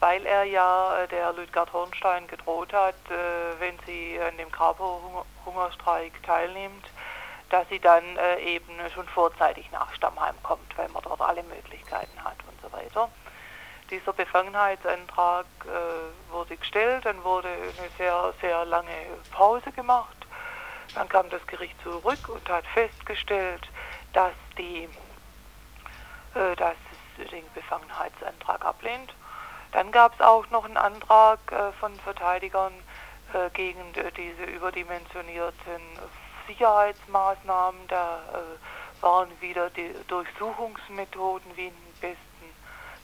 [0.00, 6.22] weil er ja äh, der Lüdgard Hornstein gedroht hat, äh, wenn sie an dem Carpo-Hungerstreik
[6.22, 6.86] teilnimmt,
[7.50, 12.24] dass sie dann äh, eben schon vorzeitig nach Stammheim kommt, weil man dort alle Möglichkeiten
[12.24, 13.08] hat und so weiter.
[13.90, 18.90] Dieser Befangenheitsantrag äh, wurde gestellt, dann wurde eine sehr, sehr lange
[19.30, 20.16] Pause gemacht.
[20.94, 23.68] Dann kam das Gericht zurück und hat festgestellt,
[24.12, 24.88] dass, die,
[26.34, 26.74] äh, dass
[27.18, 29.14] es den Befangenheitsantrag ablehnt.
[29.70, 32.72] Dann gab es auch noch einen Antrag äh, von Verteidigern
[33.34, 33.80] äh, gegen
[34.16, 35.80] diese überdimensionierten
[36.46, 42.54] Sicherheitsmaßnahmen, da äh, waren wieder die Durchsuchungsmethoden wie in den besten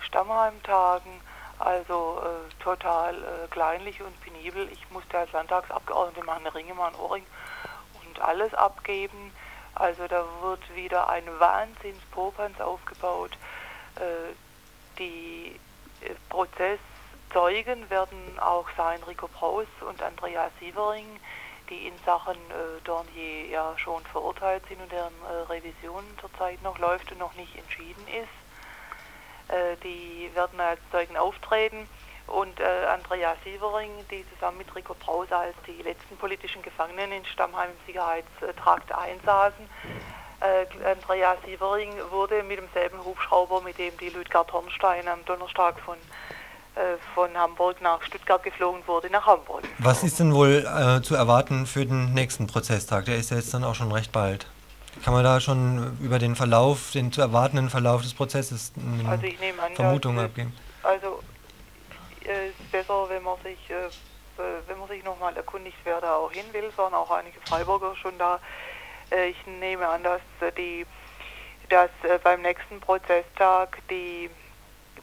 [0.01, 1.21] Stammheimtagen,
[1.59, 4.69] also äh, total äh, kleinlich und penibel.
[4.73, 7.27] Ich musste als Landtagsabgeordnete meine Ringemann Ohrring
[8.05, 9.33] und alles abgeben.
[9.75, 13.33] Also da wird wieder ein Wahnsinnspopanz aufgebaut.
[13.97, 14.35] Äh,
[14.99, 15.59] die
[16.01, 21.21] äh, Prozesszeugen werden auch sein Rico Braus und Andreas Sievering,
[21.73, 26.79] die in Sachen äh, Dornier ja schon verurteilt sind und deren äh, Revision zurzeit noch
[26.79, 29.55] läuft und noch nicht entschieden ist.
[29.55, 31.89] Äh, die werden als Zeugen auftreten
[32.27, 37.25] und äh, Andrea Sievering, die zusammen mit Rico Brause als die letzten politischen Gefangenen in
[37.25, 39.69] Stammheim im Sicherheitstrakt einsaßen.
[40.41, 45.97] Äh, Andrea Sievering wurde mit demselben Hubschrauber, mit dem die Lüdgard Hornstein am Donnerstag von
[47.15, 49.63] von Hamburg nach Stuttgart geflogen wurde, nach Hamburg.
[49.79, 53.05] Was ist denn wohl äh, zu erwarten für den nächsten Prozesstag?
[53.05, 54.47] Der ist ja jetzt dann auch schon recht bald.
[55.05, 59.27] Kann man da schon über den Verlauf, den zu erwartenden Verlauf des Prozesses eine also
[59.27, 60.53] an, Vermutung abgeben?
[60.83, 61.23] Also
[62.21, 63.89] es äh, ist besser, wenn man sich, äh,
[64.67, 66.65] wenn man sich nochmal erkundigt, wer da auch hin will.
[66.65, 68.39] Es waren auch einige Freiburger schon da.
[69.11, 70.21] Äh, ich nehme an, dass
[70.57, 70.87] die
[71.69, 71.91] dass
[72.23, 74.29] beim nächsten Prozesstag die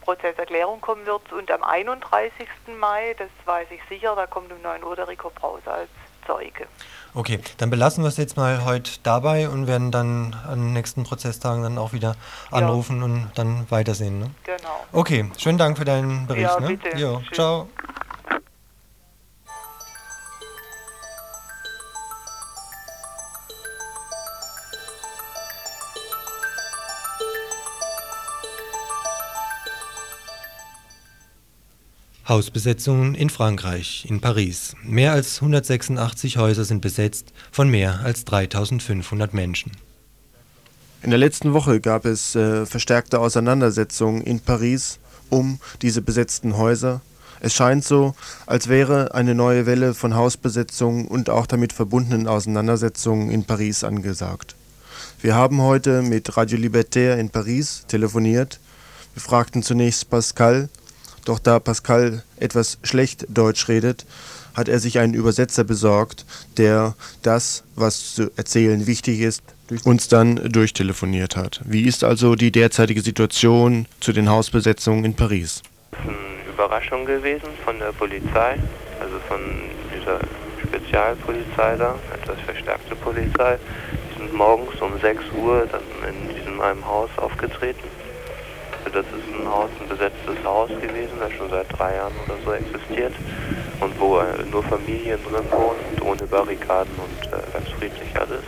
[0.10, 1.32] Prozesserklärung kommen wird.
[1.32, 2.48] Und am 31.
[2.80, 5.89] Mai, das weiß ich sicher, da kommt um 9 Uhr der Rico Brause als
[6.26, 6.65] Zeuge.
[7.13, 11.04] Okay, dann belassen wir es jetzt mal heute dabei und werden dann an den nächsten
[11.04, 12.15] Prozesstagen dann auch wieder
[12.50, 13.06] anrufen ja.
[13.06, 14.19] und dann weitersehen.
[14.19, 14.32] Ne?
[14.43, 14.86] Genau.
[14.93, 16.50] Okay, schönen Dank für deinen Bericht.
[16.50, 16.67] Ja, ne?
[16.76, 16.98] bitte.
[16.98, 17.67] Jo, ciao.
[32.29, 34.75] Hausbesetzungen in Frankreich, in Paris.
[34.83, 39.71] Mehr als 186 Häuser sind besetzt von mehr als 3500 Menschen.
[41.01, 47.01] In der letzten Woche gab es äh, verstärkte Auseinandersetzungen in Paris um diese besetzten Häuser.
[47.41, 48.15] Es scheint so,
[48.45, 54.55] als wäre eine neue Welle von Hausbesetzungen und auch damit verbundenen Auseinandersetzungen in Paris angesagt.
[55.21, 58.59] Wir haben heute mit Radio Libertaire in Paris telefoniert.
[59.13, 60.69] Wir fragten zunächst Pascal,
[61.29, 64.05] doch da Pascal etwas schlecht Deutsch redet,
[64.55, 66.25] hat er sich einen Übersetzer besorgt,
[66.57, 69.43] der das, was zu erzählen wichtig ist,
[69.83, 71.61] uns dann durchtelefoniert hat.
[71.65, 75.61] Wie ist also die derzeitige Situation zu den Hausbesetzungen in Paris?
[75.91, 78.57] Das ist eine Überraschung gewesen von der Polizei,
[78.99, 79.39] also von
[79.95, 80.19] dieser
[80.63, 83.57] Spezialpolizei da, etwas verstärkte Polizei.
[84.15, 87.98] Die sind morgens um 6 Uhr dann in diesem einem Haus aufgetreten.
[88.85, 92.53] Das ist ein Haus, ein besetztes Haus gewesen, das schon seit drei Jahren oder so
[92.53, 93.13] existiert
[93.79, 98.43] und wo nur Familien drin wohnen, ohne Barrikaden und äh, ganz friedlich alles.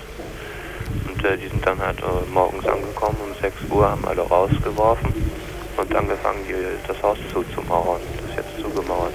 [1.07, 5.13] Und äh, die sind dann halt äh, morgens angekommen um 6 Uhr, haben alle rausgeworfen
[5.77, 6.55] und angefangen, die,
[6.87, 8.01] das Haus zuzumauern.
[8.17, 9.13] Das ist jetzt zugemauert.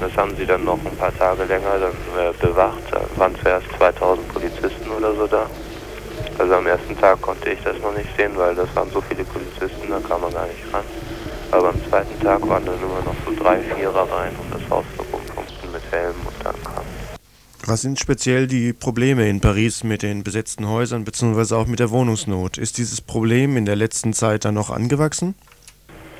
[0.00, 2.82] Das haben sie dann noch ein paar Tage länger dann äh, bewacht.
[2.90, 5.46] Da waren zuerst 2000 Polizisten oder so da.
[6.38, 9.24] Also am ersten Tag konnte ich das noch nicht sehen, weil das waren so viele
[9.24, 10.84] Polizisten, da kam man gar nicht ran.
[11.50, 14.84] Aber am zweiten Tag waren dann immer noch so drei, vierer rein und das Haus
[14.96, 16.84] so rumpunkten mit Helmen und dann kam.
[17.64, 21.54] Was sind speziell die Probleme in Paris mit den besetzten Häusern bzw.
[21.54, 22.58] auch mit der Wohnungsnot?
[22.58, 25.34] Ist dieses Problem in der letzten Zeit dann noch angewachsen?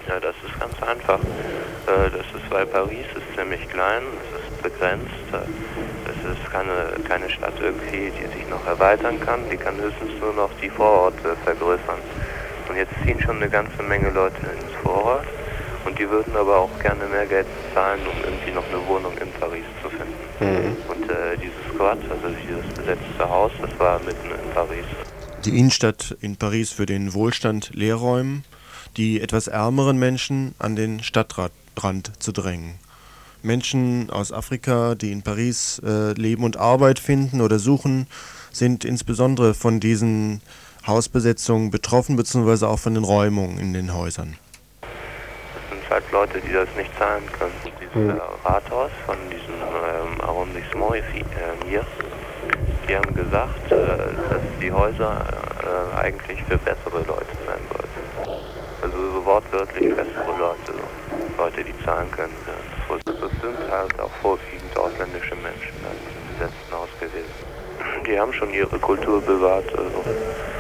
[0.09, 1.21] Ja, das ist ganz einfach.
[1.21, 4.03] Äh, das ist, weil Paris ist ziemlich klein,
[4.33, 5.13] es ist begrenzt.
[6.57, 9.41] Keine, keine Stadt irgendwie, die sich noch erweitern kann.
[9.51, 12.01] Die kann höchstens nur noch die Vororte vergrößern.
[12.67, 15.27] Und jetzt ziehen schon eine ganze Menge Leute ins Vorort.
[15.85, 19.31] Und die würden aber auch gerne mehr Geld zahlen, um irgendwie noch eine Wohnung in
[19.39, 20.15] Paris zu finden.
[20.41, 20.77] Mhm.
[20.89, 24.87] Und äh, dieses Squad, also dieses besetzte Haus, das war mitten in Paris.
[25.45, 28.45] Die Innenstadt in Paris für den Wohlstand leerräumen,
[28.97, 32.86] die etwas ärmeren Menschen an den Stadtrand zu drängen.
[33.43, 38.07] Menschen aus Afrika, die in Paris äh, leben und Arbeit finden oder suchen,
[38.53, 40.41] sind insbesondere von diesen
[40.87, 44.39] Hausbesetzungen betroffen, beziehungsweise auch von den Räumungen in den Häusern.
[44.81, 44.91] Das
[45.71, 47.53] sind halt Leute, die das nicht zahlen können.
[47.65, 48.21] Dieses mhm.
[48.45, 51.85] Rathaus von diesem ähm, Arrondissement äh, hier,
[52.89, 55.25] die haben gesagt, äh, dass die Häuser
[55.63, 58.41] äh, eigentlich für bessere Leute sein sollten.
[58.83, 62.35] Also so wortwörtlich bessere Leute, so Leute, die zahlen können.
[62.47, 62.66] Ja.
[62.89, 67.35] Das sind halt auch vorwiegend ausländische Menschen im letzten Haus gewesen.
[68.07, 69.67] Die haben schon ihre Kultur bewahrt.
[69.77, 70.05] Also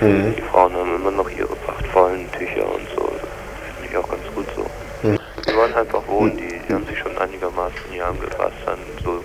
[0.00, 0.34] mhm.
[0.36, 3.02] Die Frauen haben immer noch ihre prachtvollen Tücher und so.
[3.06, 4.62] Finde ich auch ganz gut so.
[5.06, 5.18] Mhm.
[5.46, 9.22] Die wollen einfach wohnen, die, die haben sich schon einigermaßen hier angepasst an so,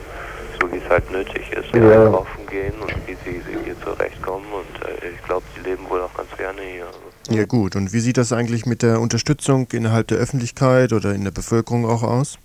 [0.59, 1.73] so wie es halt nötig ist.
[1.75, 2.05] Ja.
[2.05, 6.01] Einkaufen gehen und wie sie, sie hier zurechtkommen und äh, ich glaube, sie leben wohl
[6.01, 6.87] auch ganz gerne hier.
[7.29, 11.23] Ja gut, und wie sieht das eigentlich mit der Unterstützung innerhalb der Öffentlichkeit oder in
[11.23, 12.37] der Bevölkerung auch aus?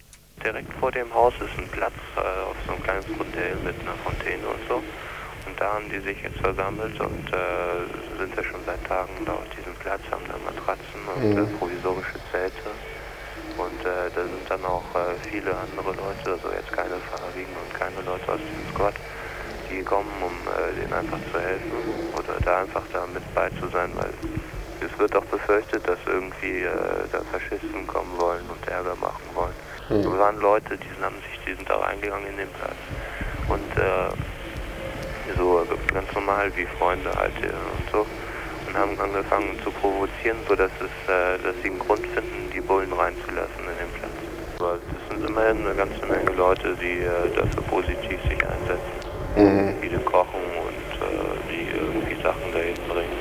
[0.44, 3.96] Direkt vor dem Haus ist ein Platz äh, auf so ein kleines Hotel mit einer
[4.04, 4.76] Fontäne und so.
[4.76, 9.32] Und da haben die sich jetzt versammelt und äh, sind ja schon seit Tagen da
[9.34, 11.38] auf diesem Platz, haben da Matratzen und mhm.
[11.38, 12.70] äh, provisorische Zelte.
[13.56, 17.70] Und äh, da sind dann auch äh, viele andere Leute, also jetzt keine Farbigen und
[17.74, 18.94] keine Leute aus dem Squad,
[19.70, 21.72] die kommen, um äh, denen einfach zu helfen
[22.12, 24.12] oder da einfach da mit bei zu sein, weil
[24.84, 26.66] es wird auch befürchtet, dass irgendwie
[27.10, 29.54] da Faschisten kommen wollen und Ärger machen wollen.
[29.88, 30.02] Mhm.
[30.02, 32.76] So waren Leute, die haben sich, die sind da reingegangen in den Platz.
[33.48, 34.10] Und äh,
[35.36, 38.06] so ganz normal wie Freunde halt und so.
[38.66, 42.92] Und haben angefangen zu provozieren, sodass es, äh, dass sie einen Grund finden, die Bullen
[42.92, 44.12] reinzulassen in den Platz.
[44.58, 48.96] Aber das sind immerhin eine ganze Menge Leute, die äh, dafür positiv sich einsetzen.
[49.36, 49.74] Mhm.
[49.80, 53.18] Viele kochen und äh, die irgendwie Sachen dahin bringen,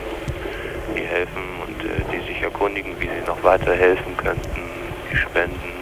[0.95, 4.61] die helfen und äh, die sich erkundigen, wie sie noch weiter helfen könnten,
[5.11, 5.75] die spenden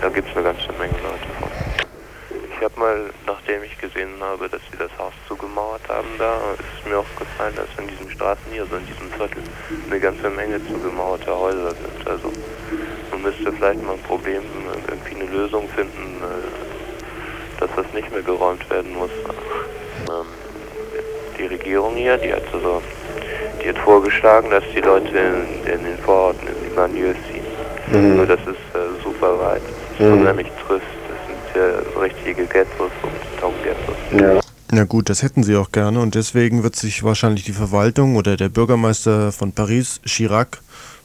[0.00, 1.50] da gibt es eine ganze Menge Leute von.
[2.56, 6.88] Ich habe mal, nachdem ich gesehen habe, dass sie das Haus zugemauert haben, da ist
[6.88, 9.42] mir aufgefallen, dass in diesen Straßen hier, so in diesem Viertel,
[9.90, 12.08] eine ganze Menge zugemauerte Häuser sind.
[12.08, 12.32] Also
[13.10, 14.42] man müsste vielleicht mal ein Problem,
[14.88, 19.10] irgendwie eine Lösung finden, äh, dass das nicht mehr geräumt werden muss.
[20.08, 20.26] Ähm,
[21.38, 22.82] die Regierung hier, die hat also,
[23.62, 27.44] die hat vorgeschlagen, dass die Leute in, in den Vororten in die Banlieues ziehen.
[27.92, 28.16] Mhm.
[28.16, 29.38] Nur das ist äh, super
[29.98, 30.20] mhm.
[30.20, 30.82] unheimlich trist.
[31.08, 33.96] Das sind ja richtige Ghettos und Taughettos.
[34.12, 34.40] Ja.
[34.70, 38.36] Na gut, das hätten sie auch gerne und deswegen wird sich wahrscheinlich die Verwaltung oder
[38.36, 40.58] der Bürgermeister von Paris, Chirac,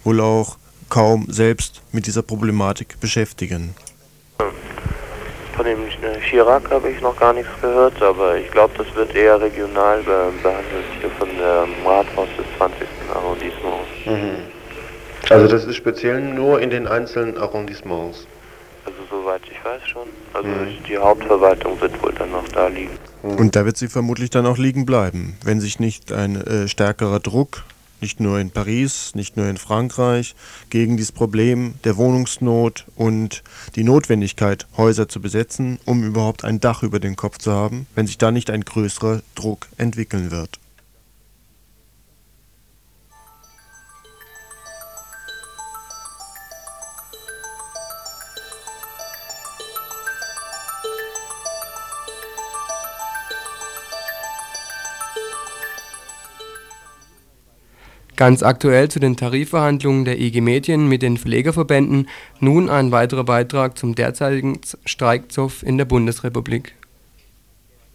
[0.04, 0.58] wohl auch
[0.90, 3.76] kaum selbst mit dieser Problematik beschäftigen.
[5.56, 9.14] von dem äh, Chirac habe ich noch gar nichts gehört, aber ich glaube, das wird
[9.16, 12.88] eher regional behandelt, hier von dem Rathaus des 20.
[13.14, 13.90] Arrondissements.
[14.06, 14.50] Mhm.
[15.30, 18.26] Also das ist speziell nur in den einzelnen Arrondissements?
[19.10, 20.08] Soweit ich weiß schon.
[20.34, 20.84] Also mhm.
[20.88, 22.98] die Hauptverwaltung wird wohl dann noch da liegen.
[23.24, 23.36] Mhm.
[23.36, 27.20] Und da wird sie vermutlich dann auch liegen bleiben, wenn sich nicht ein äh, stärkerer
[27.20, 27.64] Druck
[28.02, 30.36] nicht nur in Paris, nicht nur in Frankreich,
[30.70, 33.44] gegen dieses Problem der Wohnungsnot und
[33.76, 38.08] die Notwendigkeit, Häuser zu besetzen, um überhaupt ein Dach über den Kopf zu haben, wenn
[38.08, 40.60] sich da nicht ein größerer Druck entwickeln wird.
[58.20, 62.10] Ganz aktuell zu den Tarifverhandlungen der IG Medien mit den Verlegerverbänden
[62.42, 66.76] nun ein weiterer Beitrag zum derzeitigen Streikzoff in der Bundesrepublik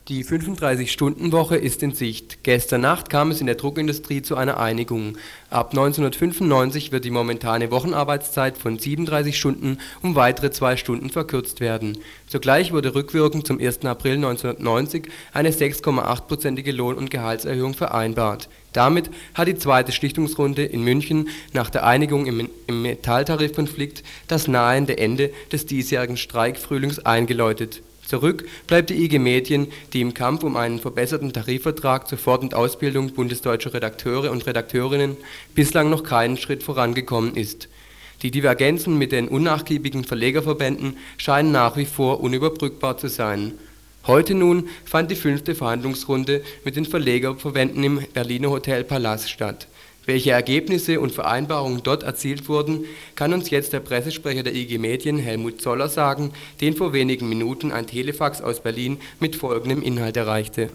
[0.09, 2.45] die 35-Stunden-Woche ist in Sicht.
[2.45, 5.17] Gestern Nacht kam es in der Druckindustrie zu einer Einigung.
[5.49, 11.97] Ab 1995 wird die momentane Wochenarbeitszeit von 37 Stunden um weitere zwei Stunden verkürzt werden.
[12.27, 13.87] Zugleich wurde rückwirkend zum 1.
[13.87, 18.51] April 1990 eine 6,8-prozentige Lohn- und Gehaltserhöhung vereinbart.
[18.75, 24.99] Damit hat die zweite Schlichtungsrunde in München nach der Einigung im, im Metalltarifkonflikt das nahende
[24.99, 30.79] Ende des diesjährigen Streikfrühlings eingeläutet Zurück bleibt die IG Medien, die im Kampf um einen
[30.79, 35.17] verbesserten Tarifvertrag zur Fort und Ausbildung bundesdeutscher Redakteure und Redakteurinnen
[35.55, 37.69] bislang noch keinen Schritt vorangekommen ist.
[38.23, 43.53] Die Divergenzen mit den unnachgiebigen Verlegerverbänden scheinen nach wie vor unüberbrückbar zu sein.
[44.07, 49.67] Heute nun fand die fünfte Verhandlungsrunde mit den Verlegerverbänden im Berliner Hotel Palast statt
[50.07, 52.85] welche Ergebnisse und Vereinbarungen dort erzielt wurden,
[53.15, 57.73] kann uns jetzt der Pressesprecher der IG Medien Helmut Zoller sagen, den vor wenigen Minuten
[57.73, 60.71] ein Telefax aus Berlin mit folgendem Inhalt erreichte.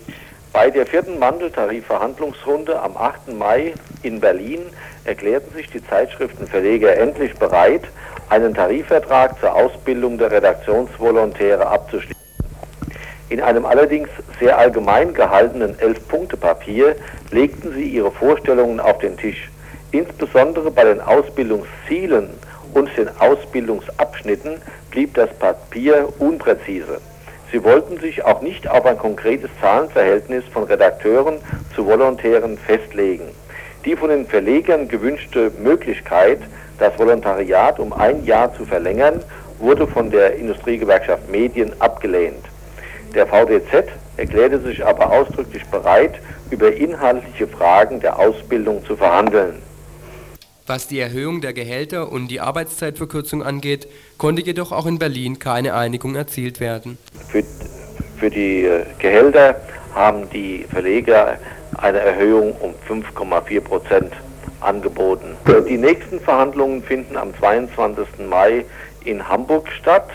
[0.51, 3.34] Bei der vierten Mandeltarifverhandlungsrunde am 8.
[3.38, 4.61] Mai in Berlin
[5.03, 7.84] erklärten sich die Zeitschriftenverleger endlich bereit,
[8.30, 12.15] einen Tarifvertrag zur Ausbildung der Redaktionsvolontäre abzuschließen.
[13.30, 14.09] In einem allerdings
[14.39, 16.95] sehr allgemein gehaltenen Elf-Punkte-Papier
[17.32, 19.49] legten sie ihre Vorstellungen auf den Tisch.
[19.91, 22.30] Insbesondere bei den Ausbildungszielen
[22.73, 24.61] und den Ausbildungsabschnitten
[24.91, 27.01] blieb das Papier unpräzise.
[27.51, 31.38] Sie wollten sich auch nicht auf ein konkretes Zahlenverhältnis von Redakteuren
[31.75, 33.25] zu Volontären festlegen.
[33.86, 36.39] Die von den Verlegern gewünschte Möglichkeit,
[36.77, 39.23] das Volontariat um ein Jahr zu verlängern,
[39.57, 42.45] wurde von der Industriegewerkschaft Medien abgelehnt.
[43.15, 46.19] Der VDZ erklärte sich aber ausdrücklich bereit,
[46.52, 49.62] über inhaltliche Fragen der Ausbildung zu verhandeln.
[50.68, 53.88] Was die Erhöhung der Gehälter und die Arbeitszeitverkürzung angeht,
[54.18, 57.00] konnte jedoch auch in Berlin keine Einigung erzielt werden.
[57.28, 57.43] Für,
[58.20, 59.60] für die äh, Gehälter
[59.95, 61.39] haben die Verleger
[61.78, 64.14] eine Erhöhung um 5,4 Prozent
[64.62, 65.36] angeboten.
[65.68, 68.06] Die nächsten Verhandlungen finden am 22.
[68.30, 68.66] Mai
[69.06, 70.10] in Hamburg statt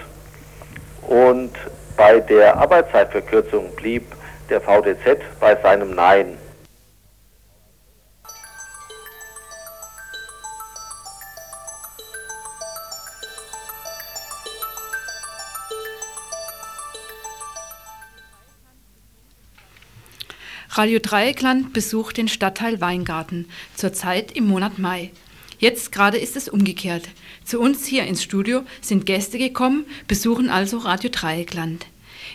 [1.09, 1.51] und
[1.97, 4.05] bei der Arbeitszeitverkürzung blieb
[4.49, 6.39] der VDZ bei seinem Nein.
[20.77, 25.13] Radio Dreieckland besucht den Stadtteil Weingarten, zurzeit im Monat Mai.
[25.61, 27.09] Jetzt gerade ist es umgekehrt.
[27.45, 31.87] Zu uns hier ins Studio sind Gäste gekommen, besuchen also Radio Dreieckland.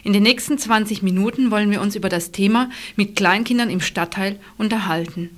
[0.04, 4.40] In den nächsten 20 Minuten wollen wir uns über das Thema mit Kleinkindern im Stadtteil
[4.58, 5.30] unterhalten.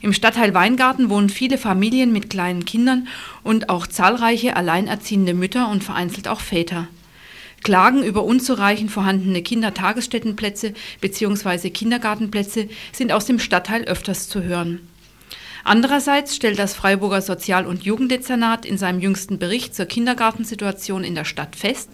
[0.00, 3.06] Im Stadtteil Weingarten wohnen viele Familien mit kleinen Kindern
[3.44, 6.88] und auch zahlreiche alleinerziehende Mütter und vereinzelt auch Väter.
[7.62, 11.70] Klagen über unzureichend vorhandene Kindertagesstättenplätze bzw.
[11.70, 14.80] Kindergartenplätze sind aus dem Stadtteil öfters zu hören.
[15.64, 21.24] Andererseits stellt das Freiburger Sozial- und Jugenddezernat in seinem jüngsten Bericht zur Kindergartensituation in der
[21.24, 21.90] Stadt fest,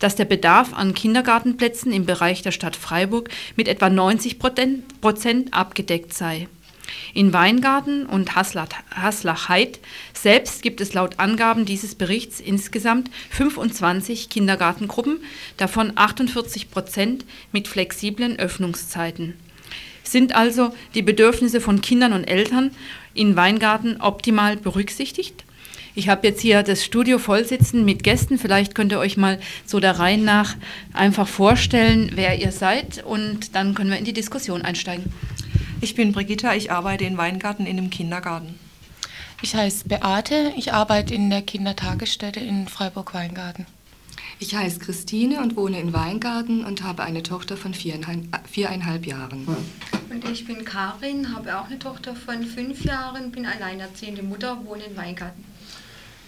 [0.00, 6.12] dass der Bedarf an Kindergartenplätzen im Bereich der Stadt Freiburg mit etwa 90 Prozent abgedeckt
[6.12, 6.48] sei.
[7.12, 9.78] In Weingarten und Haslach-Heid
[10.12, 15.20] selbst gibt es laut Angaben dieses Berichts insgesamt 25 Kindergartengruppen,
[15.56, 19.34] davon 48 Prozent mit flexiblen Öffnungszeiten.
[20.02, 22.72] Sind also die Bedürfnisse von Kindern und Eltern
[23.14, 25.44] in Weingarten optimal berücksichtigt?
[25.96, 28.36] Ich habe jetzt hier das Studio vollsitzen mit Gästen.
[28.36, 30.56] Vielleicht könnt ihr euch mal so der Reihe nach
[30.92, 35.04] einfach vorstellen, wer ihr seid und dann können wir in die Diskussion einsteigen.
[35.80, 38.58] Ich bin Brigitta, ich arbeite in Weingarten in einem Kindergarten.
[39.42, 43.66] Ich heiße Beate, ich arbeite in der Kindertagesstätte in Freiburg-Weingarten.
[44.40, 49.46] Ich heiße Christine und wohne in Weingarten und habe eine Tochter von viereinhalb, viereinhalb Jahren.
[50.10, 54.84] Und ich bin Karin, habe auch eine Tochter von fünf Jahren, bin alleinerziehende Mutter, wohne
[54.84, 55.44] in Weingarten.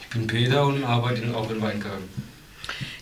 [0.00, 2.08] Ich bin Peter und arbeite auch in Weingarten.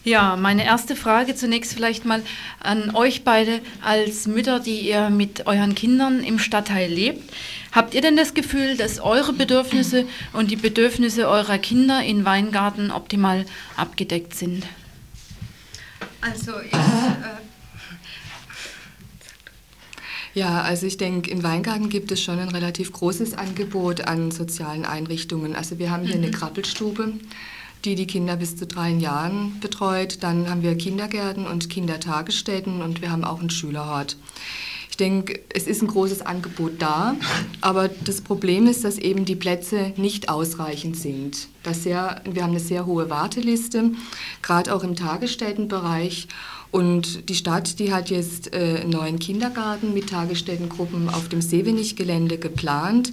[0.05, 2.23] Ja, meine erste Frage zunächst vielleicht mal
[2.61, 7.33] an euch beide als Mütter, die ihr mit euren Kindern im Stadtteil lebt.
[7.73, 12.91] Habt ihr denn das Gefühl, dass eure Bedürfnisse und die Bedürfnisse eurer Kinder in Weingarten
[12.91, 13.47] optimal
[13.77, 14.65] abgedeckt sind?
[16.25, 16.77] Also ich, äh,
[20.35, 24.85] Ja, also ich denke, in Weingarten gibt es schon ein relativ großes Angebot an sozialen
[24.85, 25.55] Einrichtungen.
[25.55, 27.13] Also wir haben hier eine Krabbelstube,
[27.85, 30.23] die die Kinder bis zu drei Jahren betreut.
[30.23, 34.17] Dann haben wir Kindergärten und Kindertagesstätten und wir haben auch einen Schülerhort.
[34.95, 37.17] Ich denke, es ist ein großes Angebot da,
[37.61, 41.49] aber das Problem ist, dass eben die Plätze nicht ausreichend sind.
[41.65, 43.91] Das sehr, wir haben eine sehr hohe Warteliste,
[44.41, 46.29] gerade auch im Tagesstättenbereich.
[46.71, 52.39] Und die Stadt, die hat jetzt äh, einen neuen Kindergarten mit Tagesstättengruppen auf dem Seewenich-Gelände
[52.39, 53.13] geplant.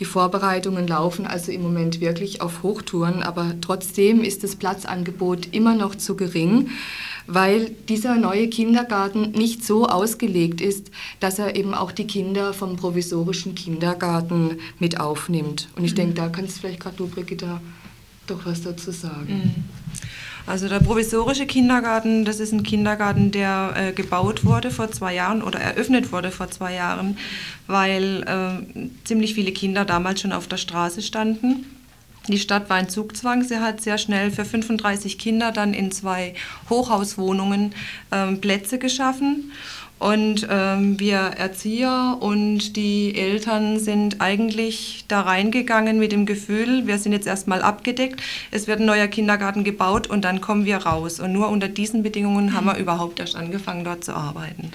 [0.00, 5.74] Die Vorbereitungen laufen also im Moment wirklich auf Hochtouren, aber trotzdem ist das Platzangebot immer
[5.74, 6.68] noch zu gering,
[7.26, 12.76] weil dieser neue Kindergarten nicht so ausgelegt ist, dass er eben auch die Kinder vom
[12.76, 15.68] provisorischen Kindergarten mit aufnimmt.
[15.76, 15.96] Und ich Mhm.
[15.96, 17.60] denke, da kannst vielleicht gerade du, Brigitta,
[18.26, 19.42] doch was dazu sagen.
[19.56, 19.64] Mhm.
[20.46, 25.42] Also der provisorische Kindergarten, das ist ein Kindergarten, der äh, gebaut wurde vor zwei Jahren
[25.42, 27.16] oder eröffnet wurde vor zwei Jahren,
[27.66, 31.64] weil äh, ziemlich viele Kinder damals schon auf der Straße standen.
[32.28, 33.42] Die Stadt war in Zugzwang.
[33.44, 36.34] Sie hat sehr schnell für 35 Kinder dann in zwei
[36.70, 37.74] Hochhauswohnungen
[38.10, 39.52] ähm, Plätze geschaffen.
[39.98, 46.98] Und ähm, wir Erzieher und die Eltern sind eigentlich da reingegangen mit dem Gefühl, wir
[46.98, 48.20] sind jetzt erstmal abgedeckt,
[48.50, 51.20] es wird ein neuer Kindergarten gebaut und dann kommen wir raus.
[51.20, 54.72] Und nur unter diesen Bedingungen haben wir überhaupt erst angefangen, dort zu arbeiten.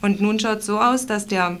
[0.00, 1.58] Und nun schaut es so aus, dass der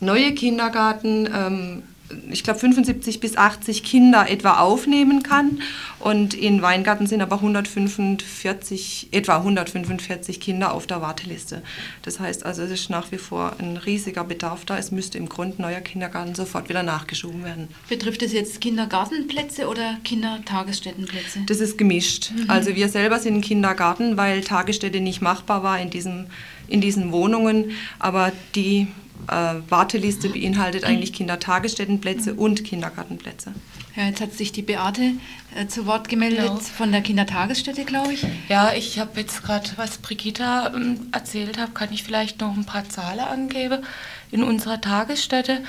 [0.00, 1.82] neue Kindergarten, ähm,
[2.30, 5.60] ich glaube 75 bis 80 Kinder etwa aufnehmen kann.
[5.98, 11.62] Und in Weingarten sind aber 145, etwa 145 Kinder auf der Warteliste.
[12.02, 14.78] Das heißt also, es ist nach wie vor ein riesiger Bedarf da.
[14.78, 17.68] Es müsste im Grunde neuer Kindergarten sofort wieder nachgeschoben werden.
[17.88, 21.40] Betrifft es jetzt Kindergartenplätze oder Kindertagesstättenplätze?
[21.46, 22.30] Das ist gemischt.
[22.30, 22.44] Mhm.
[22.48, 26.26] Also wir selber sind ein Kindergarten, weil Tagesstätte nicht machbar war in, diesem,
[26.68, 27.72] in diesen Wohnungen.
[27.98, 28.86] Aber die
[29.28, 33.52] äh, Warteliste beinhaltet eigentlich Kindertagesstättenplätze und Kindergartenplätze.
[33.96, 35.12] Ja, jetzt hat sich die Beate
[35.56, 36.58] äh, zu Wort gemeldet Genau.
[36.60, 38.24] von der Kindertagesstätte, glaube ich.
[38.48, 42.64] Ja, ich habe jetzt gerade, was Brigitta ähm, erzählt hat, kann ich vielleicht noch ein
[42.64, 43.84] paar Zahlen angeben.
[44.30, 45.62] In unserer Tagesstätte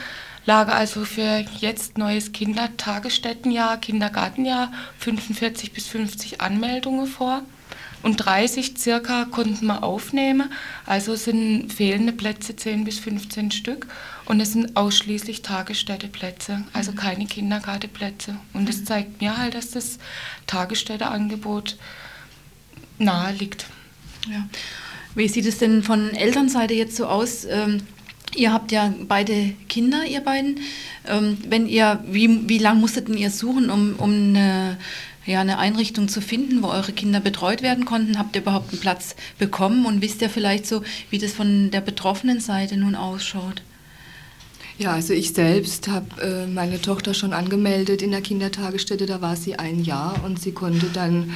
[0.45, 7.41] lagen also für jetzt neues Kindertagesstättenjahr, Kindergartenjahr 45 bis 50 Anmeldungen vor.
[8.01, 10.51] Und 30 circa konnten wir aufnehmen.
[10.85, 13.87] Also sind fehlende Plätze 10 bis 15 Stück.
[14.25, 18.35] Und es sind ausschließlich Tagesstätteplätze, also keine Kindergartenplätze.
[18.53, 19.97] Und das zeigt mir halt, dass das
[20.45, 21.77] Tagesstätteangebot
[22.99, 23.65] nahe liegt.
[24.29, 24.47] Ja.
[25.15, 27.45] Wie sieht es denn von Elternseite jetzt so aus?
[27.45, 27.81] Ähm,
[28.35, 30.59] ihr habt ja beide Kinder, ihr beiden.
[31.07, 34.77] Ähm, wenn ihr, wie, wie lange musstet denn ihr suchen, um, um eine,
[35.25, 38.17] ja, eine Einrichtung zu finden, wo eure Kinder betreut werden konnten?
[38.17, 41.81] Habt ihr überhaupt einen Platz bekommen und wisst ihr vielleicht so, wie das von der
[41.81, 43.61] betroffenen Seite nun ausschaut?
[44.79, 49.35] Ja, also ich selbst habe äh, meine Tochter schon angemeldet in der Kindertagesstätte, da war
[49.35, 51.33] sie ein Jahr und sie konnte dann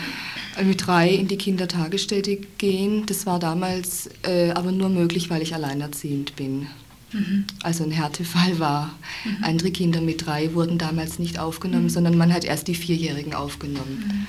[0.58, 3.06] äh, mit drei in die Kindertagesstätte gehen.
[3.06, 6.68] Das war damals äh, aber nur möglich, weil ich alleinerziehend bin.
[7.14, 7.46] Mhm.
[7.62, 8.96] Also ein Härtefall war.
[9.42, 14.28] Andere Kinder mit drei wurden damals nicht aufgenommen, sondern man hat erst die Vierjährigen aufgenommen.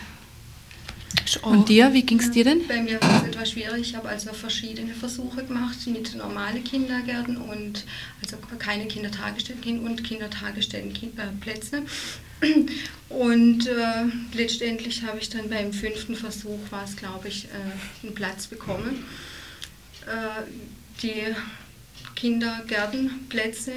[1.42, 2.66] Und dir, wie ging es dir denn?
[2.66, 3.80] Bei mir war es etwas schwierig.
[3.80, 7.84] Ich habe also verschiedene Versuche gemacht mit normalen Kindergärten und
[8.22, 11.82] also keine Kindertagesstätten und Kindertagesstättenplätze.
[13.08, 14.04] Und äh,
[14.34, 19.04] letztendlich habe ich dann beim fünften Versuch, war es glaube ich, äh, einen Platz bekommen.
[20.06, 20.42] Äh,
[21.02, 21.34] die
[22.24, 23.72] Kindergärtenplätze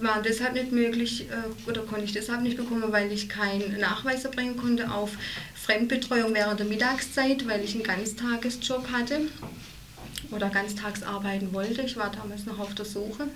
[0.00, 4.24] waren deshalb nicht möglich äh, oder konnte ich deshalb nicht bekommen, weil ich keinen Nachweis
[4.24, 5.12] erbringen konnte auf
[5.54, 9.20] Fremdbetreuung während der Mittagszeit, weil ich einen Ganztagesjob hatte
[10.32, 11.82] oder ganztags arbeiten wollte.
[11.82, 13.28] Ich war damals noch auf der Suche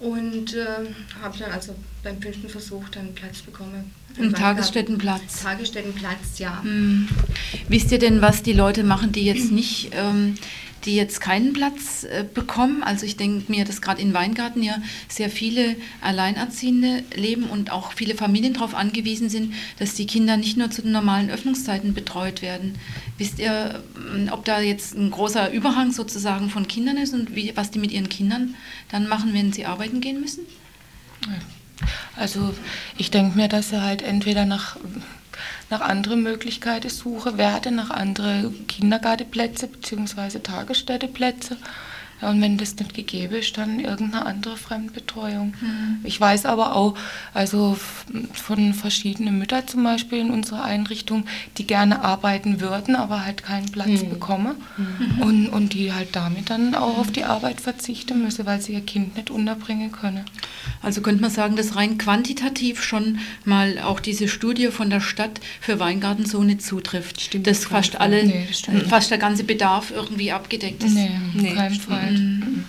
[0.00, 0.66] und äh,
[1.22, 3.92] habe dann also beim fünften Versuch dann einen Platz bekommen.
[4.18, 5.44] Einen Tagesstättenplatz.
[5.44, 6.60] Tagesstättenplatz, ja.
[6.60, 7.08] Hm.
[7.68, 10.34] Wisst ihr denn, was die Leute machen, die jetzt nicht ähm,
[10.84, 12.82] die jetzt keinen Platz äh, bekommen.
[12.82, 14.76] Also ich denke mir, dass gerade in Weingarten ja
[15.08, 20.56] sehr viele Alleinerziehende leben und auch viele Familien darauf angewiesen sind, dass die Kinder nicht
[20.56, 22.78] nur zu den normalen Öffnungszeiten betreut werden.
[23.18, 23.82] Wisst ihr,
[24.14, 27.78] ähm, ob da jetzt ein großer Überhang sozusagen von Kindern ist und wie, was die
[27.78, 28.54] mit ihren Kindern
[28.90, 30.46] dann machen, wenn sie arbeiten gehen müssen?
[32.16, 32.54] Also
[32.96, 34.76] ich denke mir, dass er halt entweder nach,
[35.70, 40.38] nach anderen Möglichkeiten suche werde, nach anderen Kindergartenplätze bzw.
[40.40, 41.56] Tagesstätteplätze.
[42.22, 45.54] Ja, und wenn das nicht gegeben ist, dann irgendeine andere Fremdbetreuung.
[45.60, 45.98] Mhm.
[46.04, 46.94] Ich weiß aber auch,
[47.34, 47.76] also
[48.32, 51.24] von verschiedenen Müttern zum Beispiel in unserer Einrichtung,
[51.58, 54.10] die gerne arbeiten würden, aber halt keinen Platz Mhm.
[54.10, 54.54] bekommen.
[54.76, 55.22] Mhm.
[55.22, 58.80] Und, und die halt damit dann auch auf die Arbeit verzichten müssen, weil sie ihr
[58.80, 60.24] Kind nicht unterbringen können.
[60.82, 65.40] Also könnte man sagen, dass rein quantitativ schon mal auch diese Studie von der Stadt
[65.60, 67.20] für Weingarten so nicht zutrifft.
[67.20, 67.46] Stimmt.
[67.46, 70.94] Dass fast alle, Nee, das fast der ganze Bedarf irgendwie abgedeckt ist.
[70.94, 72.03] Nee, auf keinen Fall.
[72.12, 72.64] Mhm.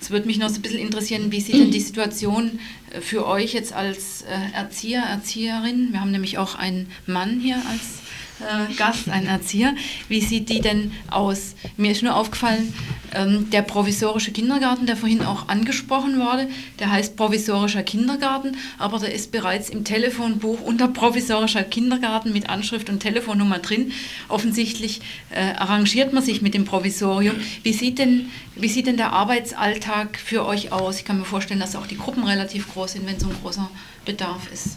[0.00, 2.58] Es würde mich noch so ein bisschen interessieren, wie sieht denn die Situation
[2.90, 5.92] äh, für euch jetzt als äh, Erzieher, Erzieherin?
[5.92, 7.99] Wir haben nämlich auch einen Mann hier als
[8.40, 9.74] äh, Gast, einen Erzieher.
[10.08, 11.54] Wie sieht die denn aus?
[11.76, 12.72] Mir ist nur aufgefallen,
[13.12, 19.12] ähm, der provisorische Kindergarten, der vorhin auch angesprochen wurde, der heißt provisorischer Kindergarten, aber der
[19.12, 23.92] ist bereits im Telefonbuch unter provisorischer Kindergarten mit Anschrift und Telefonnummer drin.
[24.28, 27.36] Offensichtlich äh, arrangiert man sich mit dem Provisorium.
[27.62, 30.98] Wie sieht, denn, wie sieht denn der Arbeitsalltag für euch aus?
[30.98, 33.70] Ich kann mir vorstellen, dass auch die Gruppen relativ groß sind, wenn so ein großer
[34.04, 34.76] Bedarf ist.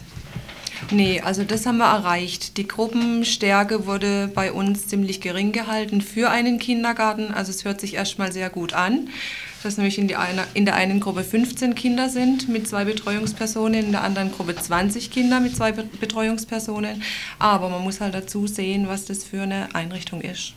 [0.90, 2.56] Nee, also das haben wir erreicht.
[2.56, 7.32] Die Gruppenstärke wurde bei uns ziemlich gering gehalten für einen Kindergarten.
[7.32, 9.08] Also es hört sich erstmal sehr gut an,
[9.62, 13.92] dass nämlich in, eine, in der einen Gruppe 15 Kinder sind mit zwei Betreuungspersonen, in
[13.92, 17.02] der anderen Gruppe 20 Kinder mit zwei Be- Betreuungspersonen.
[17.38, 20.52] Aber man muss halt dazu sehen, was das für eine Einrichtung ist.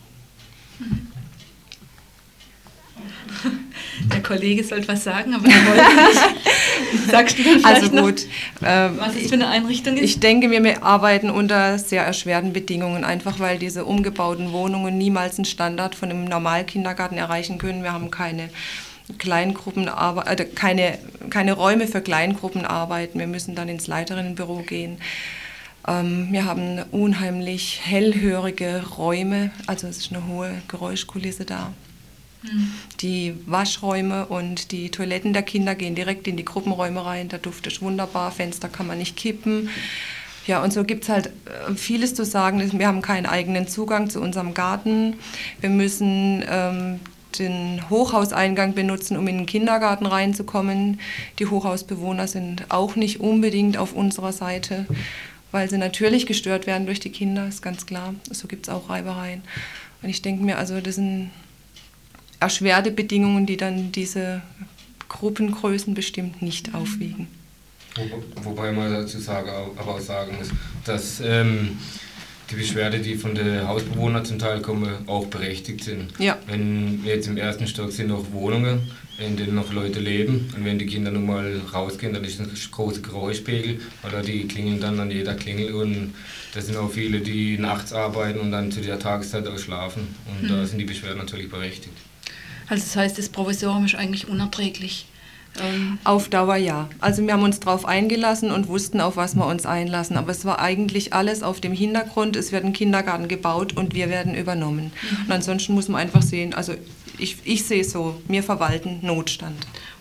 [4.13, 7.09] Der Kollege sollte was sagen, aber er wollte nicht.
[7.11, 8.25] Sagst du dann Also noch, gut.
[8.63, 10.03] ähm, was es für eine Einrichtung ist?
[10.03, 15.45] Ich denke wir arbeiten unter sehr erschwerten Bedingungen, einfach weil diese umgebauten Wohnungen niemals einen
[15.45, 17.83] Standard von einem Normalkindergarten erreichen können.
[17.83, 18.49] Wir haben keine
[19.17, 20.97] Kleingruppenarbeit, äh, keine,
[21.29, 23.11] keine Räume für Kleingruppenarbeit.
[23.13, 24.97] Wir müssen dann ins Leiterinnenbüro gehen.
[25.87, 31.71] Ähm, wir haben unheimlich hellhörige Räume, also es ist eine hohe Geräuschkulisse da.
[32.99, 37.29] Die Waschräume und die Toiletten der Kinder gehen direkt in die Gruppenräume rein.
[37.29, 39.69] Der Duft ist wunderbar, Fenster kann man nicht kippen.
[40.47, 42.79] Ja, und so gibt es halt äh, vieles zu sagen.
[42.79, 45.17] Wir haben keinen eigenen Zugang zu unserem Garten.
[45.59, 46.99] Wir müssen ähm,
[47.37, 50.99] den Hochhauseingang benutzen, um in den Kindergarten reinzukommen.
[51.39, 54.85] Die Hochhausbewohner sind auch nicht unbedingt auf unserer Seite,
[55.51, 58.15] weil sie natürlich gestört werden durch die Kinder, ist ganz klar.
[58.31, 59.41] So gibt es auch Reibereien.
[60.01, 61.31] Und ich denke mir, also das sind
[62.39, 64.41] erschwerte Bedingungen, die dann diese
[65.09, 67.27] Gruppengrößen bestimmt nicht aufwiegen.
[67.95, 70.49] Wo, wobei man dazu sagen, aber auch sagen muss,
[70.85, 71.77] dass ähm,
[72.51, 76.13] die Beschwerde, die von den Hausbewohnern zum Teil kommen, auch berechtigt sind.
[76.19, 76.37] Ja.
[76.47, 78.81] Wenn jetzt im ersten Stock sind noch Wohnungen,
[79.17, 82.51] in denen noch Leute leben und wenn die Kinder nun mal rausgehen, dann ist ein
[82.71, 86.13] großer Geräuschpegel oder die klingeln dann an jeder Klingel und
[86.53, 90.07] das sind auch viele, die nachts arbeiten und dann zu der Tageszeit auch schlafen
[90.39, 90.65] und da Mhm.
[90.67, 91.93] sind die Beschwerden natürlich berechtigt.
[92.69, 95.05] Also das heißt, das Provisorium ist eigentlich unerträglich.
[95.59, 96.89] Ähm, Auf Dauer ja.
[96.99, 100.17] Also wir haben uns darauf eingelassen und wussten, auf was wir uns einlassen.
[100.17, 104.09] Aber es war eigentlich alles auf dem Hintergrund, es wird ein Kindergarten gebaut und wir
[104.09, 104.91] werden übernommen.
[104.91, 105.25] Mhm.
[105.25, 106.73] Und ansonsten muss man einfach sehen, also
[107.17, 109.55] ich, ich sehe es so, wir verwalten Notstand.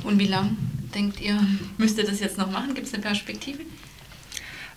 [0.05, 0.57] Und wie lang
[0.95, 1.39] denkt ihr,
[1.79, 2.75] müsst ihr das jetzt noch machen?
[2.75, 3.63] Gibt es eine Perspektive?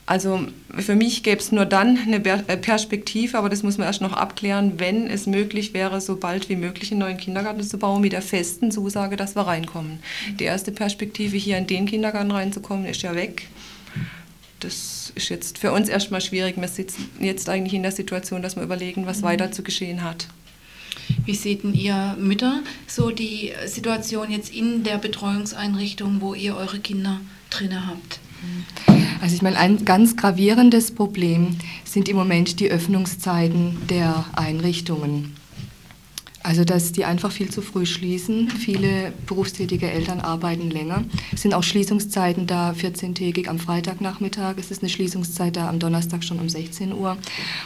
[0.10, 4.01] Also für mich gäbe es nur dann eine äh, Perspektive, aber das muss man erst
[4.01, 8.01] noch abklären, wenn es möglich wäre, so bald wie möglich einen neuen Kindergarten zu bauen,
[8.01, 9.99] mit der festen Zusage, dass wir reinkommen.
[10.39, 13.49] Die erste Perspektive, hier in den Kindergarten reinzukommen, ist ja weg.
[14.62, 16.60] Das ist jetzt für uns erstmal schwierig.
[16.60, 19.26] Wir sitzen jetzt eigentlich in der Situation, dass wir überlegen, was Mhm.
[19.26, 20.26] weiter zu geschehen hat.
[21.24, 26.80] Wie seht denn ihr Mütter so die Situation jetzt in der Betreuungseinrichtung, wo ihr eure
[26.80, 28.20] Kinder drinne habt?
[29.22, 35.36] Also ich meine, ein ganz gravierendes Problem sind im Moment die Öffnungszeiten der Einrichtungen.
[36.41, 38.49] Also dass die einfach viel zu früh schließen.
[38.49, 41.03] Viele berufstätige Eltern arbeiten länger.
[41.33, 44.55] Es sind auch Schließungszeiten da, 14-tägig am Freitagnachmittag.
[44.57, 47.17] Es ist eine Schließungszeit da am Donnerstag schon um 16 Uhr.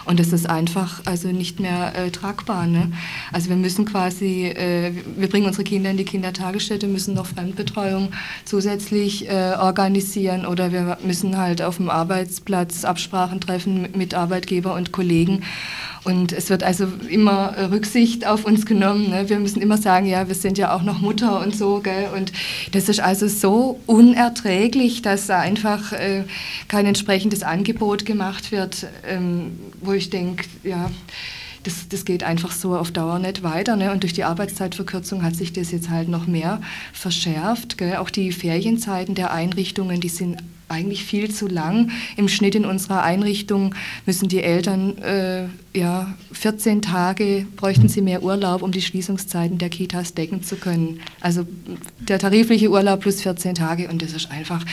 [0.06, 2.66] Und das ist einfach also nicht mehr äh, tragbar.
[2.66, 2.92] Ne?
[3.32, 8.12] Also wir müssen quasi, äh, wir bringen unsere Kinder in die Kindertagesstätte, müssen noch Fremdbetreuung
[8.46, 14.92] zusätzlich äh, organisieren oder wir müssen halt auf dem Arbeitsplatz Absprachen treffen mit, Arbeitgeber und
[14.92, 15.44] Kollegen.
[16.04, 19.10] Und es wird also immer äh, Rücksicht auf uns genommen.
[19.10, 19.30] Ne?
[19.30, 21.80] Wir müssen immer sagen, ja, wir sind ja auch noch Mutter und so.
[21.80, 22.10] Gell?
[22.16, 22.34] Und
[22.74, 26.24] das ist also so unerträglich, dass da einfach äh,
[26.68, 30.92] kein entsprechendes Angebot gemacht wird, ähm, wo ich denke, ja,
[31.64, 33.78] das, das geht einfach so auf Dauer nicht weiter.
[33.78, 33.92] Ne?
[33.92, 37.78] Und durch die Arbeitszeitverkürzung hat sich das jetzt halt noch mehr verschärft.
[37.78, 37.96] Gell?
[37.96, 41.92] Auch die Ferienzeiten der Einrichtungen, die sind eigentlich viel zu lang.
[42.18, 48.24] Im Schnitt in unserer Einrichtung müssen die Eltern äh, ja, 14 Tage, bräuchten sie mehr
[48.24, 51.00] Urlaub, um die Schließungszeiten der Kitas decken zu können.
[51.20, 51.46] Also
[52.00, 54.64] der tarifliche Urlaub plus 14 Tage und das ist einfach,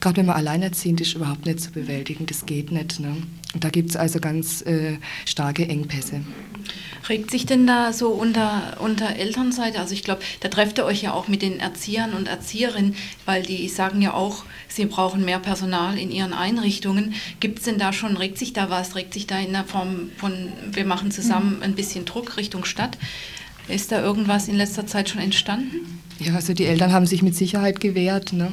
[0.00, 2.26] gerade wenn man alleinerziehend ist, überhaupt nicht zu bewältigen.
[2.26, 3.00] Das geht nicht.
[3.00, 3.16] Ne?
[3.58, 6.20] Da gibt es also ganz äh, starke Engpässe.
[7.08, 9.80] Regt sich denn da so unter, unter Elternseite?
[9.80, 12.94] Also ich glaube, da trefft ihr euch ja auch mit den Erziehern und Erzieherinnen,
[13.24, 17.14] weil die sagen ja auch, sie brauchen mehr Personal in ihren Einrichtungen.
[17.40, 18.96] Gibt es denn da schon, regt sich da was?
[18.96, 20.32] Regt sich da in der Form von,
[20.72, 21.62] wir machen zusammen mhm.
[21.62, 22.98] ein bisschen Druck Richtung Stadt?
[23.68, 26.00] Ist da irgendwas in letzter Zeit schon entstanden?
[26.18, 28.32] Ja, also die Eltern haben sich mit Sicherheit gewehrt.
[28.32, 28.50] Ne?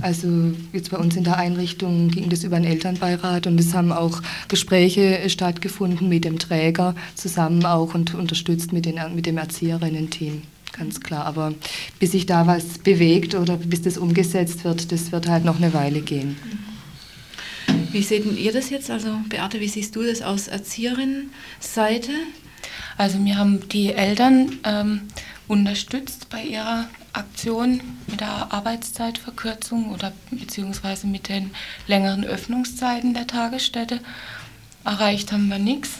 [0.00, 3.92] Also jetzt bei uns in der Einrichtung ging das über den Elternbeirat und es haben
[3.92, 10.42] auch Gespräche stattgefunden mit dem Träger zusammen auch und unterstützt mit, den, mit dem Erzieherinnen-Team.
[10.76, 11.54] Ganz klar, aber
[12.00, 15.72] bis sich da was bewegt oder bis das umgesetzt wird, das wird halt noch eine
[15.72, 16.36] Weile gehen.
[17.92, 18.90] Wie seht ihr das jetzt?
[18.90, 22.10] Also Beate, wie siehst du das aus Erzieherinnenseite?
[22.96, 25.02] Also wir haben die Eltern ähm,
[25.46, 31.52] unterstützt bei ihrer Aktion mit der Arbeitszeitverkürzung oder beziehungsweise mit den
[31.86, 34.00] längeren Öffnungszeiten der Tagesstätte.
[34.84, 35.90] Erreicht haben wir nichts.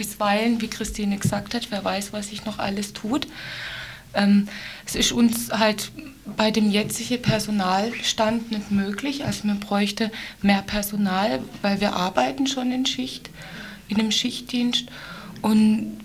[0.00, 3.26] Bisweilen, wie Christine gesagt hat, wer weiß, was sich noch alles tut.
[4.14, 4.48] Ähm,
[4.86, 5.92] es ist uns halt
[6.38, 9.26] bei dem jetzigen Personalstand nicht möglich.
[9.26, 13.28] Also man bräuchte mehr Personal, weil wir arbeiten schon in Schicht,
[13.88, 14.86] in einem Schichtdienst.
[15.42, 16.00] Und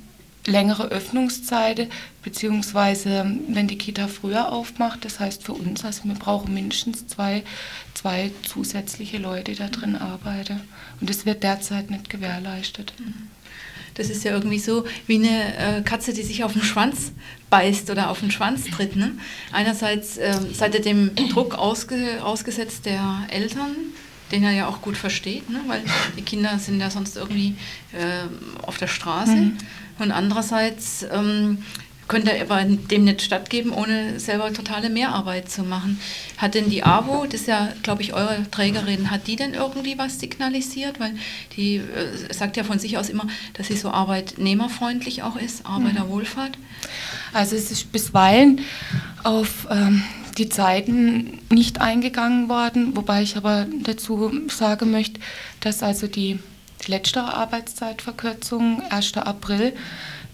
[0.45, 1.89] längere Öffnungszeiten,
[2.21, 7.43] beziehungsweise wenn die Kita früher aufmacht, das heißt für uns, also wir brauchen mindestens zwei,
[7.93, 10.61] zwei zusätzliche Leute, die da drin arbeiten.
[10.99, 12.93] Und das wird derzeit nicht gewährleistet.
[13.95, 17.11] Das ist ja irgendwie so wie eine äh, Katze, die sich auf den Schwanz
[17.49, 18.95] beißt oder auf den Schwanz tritt.
[18.95, 19.13] Ne?
[19.51, 23.75] Einerseits äh, seid ihr dem Druck ausge ausgesetzt der Eltern,
[24.31, 25.61] den er ja auch gut versteht, ne?
[25.67, 25.81] weil
[26.17, 27.55] die Kinder sind ja sonst irgendwie
[27.93, 28.27] äh,
[28.61, 29.31] auf der Straße.
[29.31, 29.57] Mhm.
[29.97, 31.59] Und andererseits ähm,
[32.07, 35.99] könnt ihr aber dem nicht stattgeben, ohne selber totale Mehrarbeit zu machen.
[36.37, 39.97] Hat denn die AWO, das ist ja, glaube ich, eure Trägerin, hat die denn irgendwie
[39.97, 40.99] was signalisiert?
[40.99, 41.15] Weil
[41.55, 46.57] die äh, sagt ja von sich aus immer, dass sie so arbeitnehmerfreundlich auch ist, Arbeiterwohlfahrt.
[47.33, 48.61] Also es ist bisweilen
[49.23, 50.03] auf ähm,
[50.37, 55.19] die Zeiten nicht eingegangen worden, wobei ich aber dazu sagen möchte,
[55.61, 56.39] dass also die
[56.87, 59.17] letzte Arbeitszeitverkürzung, 1.
[59.17, 59.73] April,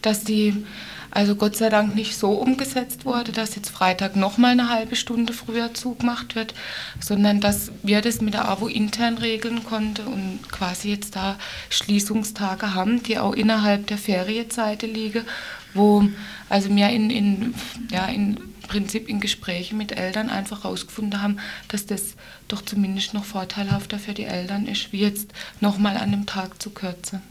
[0.02, 0.66] dass die
[1.12, 5.34] also Gott sei Dank nicht so umgesetzt wurde, dass jetzt Freitag nochmal eine halbe Stunde
[5.34, 6.54] früher zugemacht wird,
[7.00, 11.38] sondern dass wir das mit der AWO intern regeln konnten und quasi jetzt da
[11.70, 15.26] Schließungstage haben, die auch innerhalb der Ferienzeit liegen,
[15.74, 16.08] wo
[16.50, 17.54] also wir in, in,
[17.92, 18.38] ja, in
[18.68, 21.38] Prinzip in Gesprächen mit Eltern einfach herausgefunden haben,
[21.68, 22.16] dass das
[22.48, 26.70] doch zumindest noch vorteilhafter für die Eltern ist, wie jetzt nochmal an dem Tag zu
[26.70, 27.22] kürzen.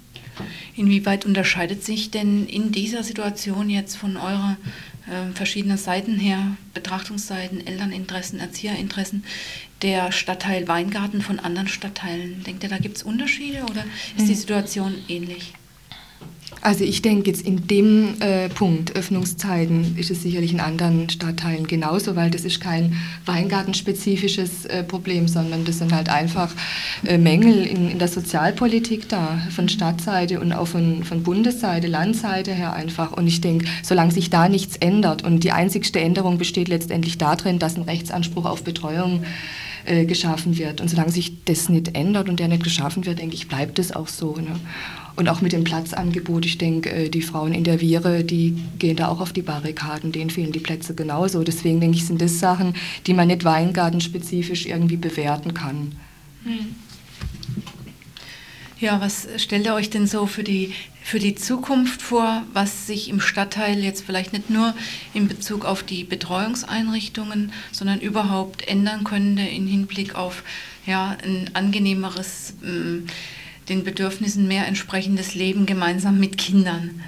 [0.77, 4.57] Inwieweit unterscheidet sich denn in dieser Situation jetzt von eurer
[5.07, 9.25] äh, verschiedenen Seiten her, Betrachtungsseiten, Elterninteressen, Erzieherinteressen,
[9.83, 12.45] der Stadtteil Weingarten von anderen Stadtteilen?
[12.45, 13.85] Denkt ihr, da gibt es Unterschiede oder
[14.17, 14.37] ist die mhm.
[14.37, 15.53] Situation ähnlich?
[16.63, 21.67] Also ich denke jetzt in dem äh, Punkt Öffnungszeiten ist es sicherlich in anderen Stadtteilen
[21.67, 26.53] genauso, weil das ist kein Weingartenspezifisches äh, Problem, sondern das sind halt einfach
[27.07, 32.53] äh, Mängel in, in, der Sozialpolitik da, von Stadtseite und auch von, von Bundesseite, Landseite
[32.53, 33.13] her einfach.
[33.13, 37.59] Und ich denke, solange sich da nichts ändert und die einzigste Änderung besteht letztendlich darin,
[37.59, 39.25] dass ein Rechtsanspruch auf Betreuung
[39.87, 40.83] äh, geschaffen wird.
[40.83, 43.93] Und solange sich das nicht ändert und der nicht geschaffen wird, denke ich, bleibt es
[43.93, 44.37] auch so.
[44.37, 44.57] Ne?
[45.21, 48.97] Und auch mit dem Platzangebot, ich denke, äh, die Frauen in der Viere, die gehen
[48.97, 51.45] da auch auf die Barrikaden, denen fehlen die Plätze genauso.
[51.45, 52.73] Deswegen denke ich, sind das Sachen,
[53.07, 55.93] die man nicht weingartenspezifisch irgendwie bewerten kann.
[56.45, 56.75] Hm.
[58.81, 63.11] Ja, was stellt ihr euch denn so für die, für die Zukunft vor, was sich
[63.11, 64.73] im Stadtteil jetzt vielleicht nicht nur
[65.13, 70.45] in Bezug auf die Betreuungseinrichtungen, sondern überhaupt ändern könnte im Hinblick auf
[70.87, 73.05] ja, ein angenehmeres ähm,
[73.71, 77.03] den Bedürfnissen mehr entsprechendes Leben gemeinsam mit Kindern.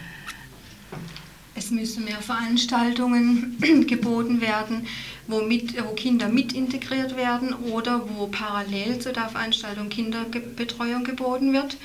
[1.55, 4.87] Es müssen mehr Veranstaltungen geboten werden,
[5.27, 11.53] wo, mit, wo Kinder mit integriert werden oder wo parallel zu der Veranstaltung Kinderbetreuung geboten
[11.53, 11.77] wird.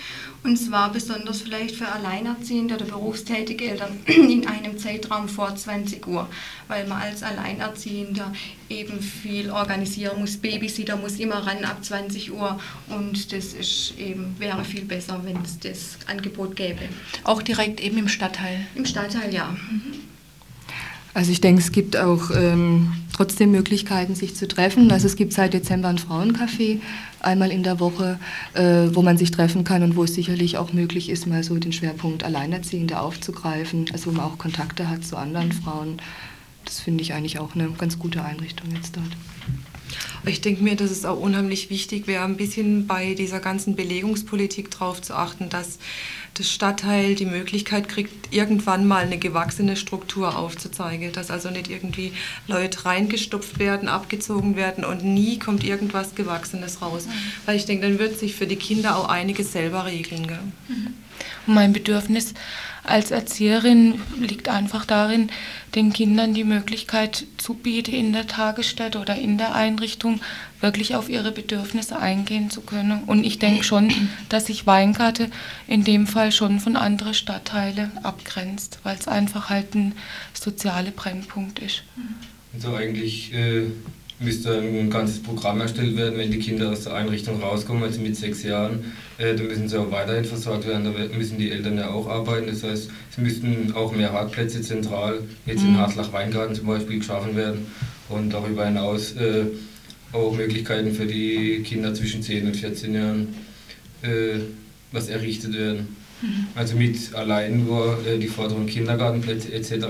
[0.47, 6.29] Und zwar besonders vielleicht für Alleinerziehende oder berufstätige Eltern in einem Zeitraum vor 20 Uhr,
[6.69, 8.31] weil man als Alleinerziehender
[8.69, 10.37] eben viel organisieren muss.
[10.37, 15.35] Babysitter muss immer ran ab 20 Uhr und das ist eben, wäre viel besser, wenn
[15.43, 16.87] es das Angebot gäbe.
[17.25, 18.67] Auch direkt eben im Stadtteil?
[18.73, 19.49] Im Stadtteil, ja.
[19.49, 20.06] Mhm.
[21.18, 24.91] Also ich denke, es gibt auch ähm, trotzdem Möglichkeiten, sich zu treffen.
[24.91, 26.80] Also es gibt seit Dezember ein Frauencafé,
[27.22, 28.20] einmal in der Woche,
[28.53, 31.57] äh, wo man sich treffen kann und wo es sicherlich auch möglich ist, mal so
[31.57, 35.97] den Schwerpunkt Alleinerziehende aufzugreifen, also wo man auch Kontakte hat zu anderen Frauen.
[36.65, 39.18] Das finde ich eigentlich auch eine ganz gute Einrichtung jetzt dort.
[40.25, 44.71] Ich denke mir, dass es auch unheimlich wichtig wäre, ein bisschen bei dieser ganzen Belegungspolitik
[44.71, 45.79] darauf zu achten, dass
[46.33, 52.11] das Stadtteil die Möglichkeit kriegt, irgendwann mal eine gewachsene Struktur aufzuzeigen, dass also nicht irgendwie
[52.47, 57.07] Leute reingestopft werden, abgezogen werden und nie kommt irgendwas Gewachsenes raus.
[57.07, 57.11] Mhm.
[57.45, 60.27] Weil ich denke, dann wird sich für die Kinder auch einiges selber regeln.
[60.27, 60.39] Gell?
[60.67, 60.93] Mhm.
[61.47, 62.33] Und mein Bedürfnis
[62.88, 65.29] als Erzieherin liegt einfach darin,
[65.75, 70.21] den Kindern die Möglichkeit zu bieten, in der Tagesstätte oder in der Einrichtung
[70.61, 73.03] wirklich auf ihre Bedürfnisse eingehen zu können.
[73.05, 73.93] Und ich denke schon,
[74.29, 75.29] dass sich Weinkarte
[75.67, 79.93] in dem Fall schon von anderen Stadtteilen abgrenzt, weil es einfach halt ein
[80.33, 81.83] sozialer Brennpunkt ist.
[82.53, 83.65] Also eigentlich äh,
[84.20, 88.15] müsste ein ganzes Programm erstellt werden, wenn die Kinder aus der Einrichtung rauskommen, also mit
[88.15, 88.93] sechs Jahren.
[89.18, 92.47] Äh, dann müssen sie auch weiterhin versorgt werden, da müssen die Eltern ja auch arbeiten.
[92.47, 95.78] Das heißt, es müssten auch mehr Parkplätze zentral, jetzt in mhm.
[95.78, 97.68] Hartlach-Weingarten zum Beispiel, geschaffen werden.
[98.09, 99.45] Und darüber hinaus äh,
[100.13, 103.36] auch Möglichkeiten für die Kinder zwischen 10 und 14 Jahren,
[104.01, 104.39] äh,
[104.91, 105.96] was errichtet werden.
[106.22, 106.47] Mhm.
[106.55, 109.88] Also mit allein nur äh, die Forderung Kindergartenplätze etc.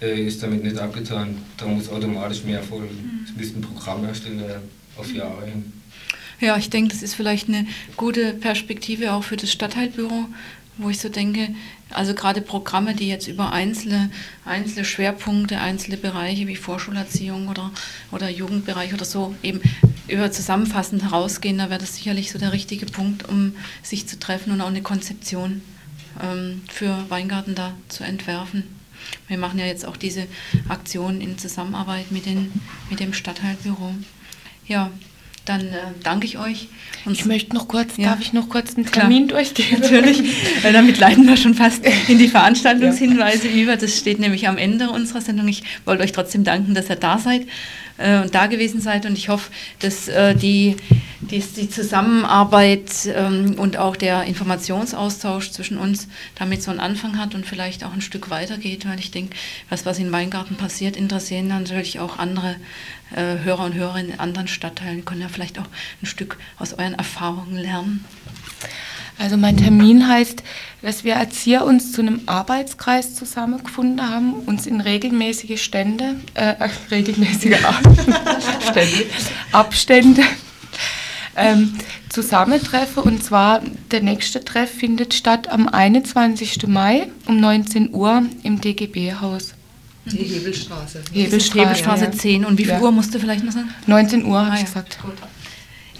[0.00, 1.36] Äh, ist damit nicht abgetan.
[1.56, 2.86] Da muss automatisch mehr folgen.
[2.86, 3.26] Mhm.
[3.28, 4.42] Es müsste ein Programm erstellen
[4.96, 5.72] auf Jahre hin.
[6.40, 7.66] Ja, ich denke, das ist vielleicht eine
[7.96, 10.26] gute Perspektive auch für das Stadtteilbüro,
[10.78, 11.54] wo ich so denke,
[11.90, 14.10] also gerade Programme, die jetzt über einzelne,
[14.46, 17.70] einzelne Schwerpunkte, einzelne Bereiche wie Vorschulerziehung oder,
[18.10, 19.60] oder Jugendbereich oder so eben
[20.10, 24.52] über zusammenfassend herausgehen, da wäre das sicherlich so der richtige Punkt, um sich zu treffen
[24.52, 25.62] und auch eine Konzeption
[26.22, 28.64] ähm, für Weingarten da zu entwerfen.
[29.28, 30.26] Wir machen ja jetzt auch diese
[30.68, 32.52] Aktion in Zusammenarbeit mit, den,
[32.90, 33.94] mit dem Stadtteilbüro.
[34.66, 34.90] Ja,
[35.50, 36.68] dann äh, danke ich euch.
[37.04, 38.10] Und ich möchte noch kurz, ja.
[38.10, 39.40] darf ich noch kurz einen Termin Klar.
[39.40, 39.80] durchgehen?
[39.80, 40.22] Natürlich,
[40.62, 43.62] weil damit leiten wir schon fast in die Veranstaltungshinweise ja.
[43.62, 43.76] über.
[43.76, 45.48] Das steht nämlich am Ende unserer Sendung.
[45.48, 47.46] Ich wollte euch trotzdem danken, dass ihr da seid
[47.96, 49.06] äh, und da gewesen seid.
[49.06, 50.76] Und ich hoffe, dass äh, die,
[51.20, 57.34] die, die, Zusammenarbeit ähm, und auch der Informationsaustausch zwischen uns damit so einen Anfang hat
[57.34, 59.36] und vielleicht auch ein Stück weitergeht, weil ich denke,
[59.70, 62.56] was, was in Weingarten passiert, interessieren natürlich auch andere
[63.14, 65.66] äh, Hörer und Hörerinnen in anderen Stadtteilen, können ja vielleicht auch
[66.02, 68.04] ein Stück aus euren Erfahrungen lernen.
[69.18, 70.42] Also mein Termin heißt,
[70.80, 76.54] dass wir Erzieher uns zu einem Arbeitskreis zusammengefunden haben, uns in regelmäßige Stände, äh,
[76.90, 79.04] regelmäßige Abstände,
[79.52, 80.22] Abstände
[81.36, 81.74] ähm,
[82.08, 83.02] zusammentreffen.
[83.02, 86.66] Und zwar der nächste Treff findet statt am 21.
[86.66, 89.54] Mai um 19 Uhr im DGB-Haus.
[90.06, 91.02] Die Hebelstraße.
[91.12, 92.44] Hebelstraße, Hebelstraße ja, 10.
[92.44, 92.80] Und wie viel ja.
[92.80, 93.68] Uhr musst du vielleicht noch sagen?
[93.86, 94.98] 19 Uhr, ah, habe ich gesagt.
[95.02, 95.14] Gut.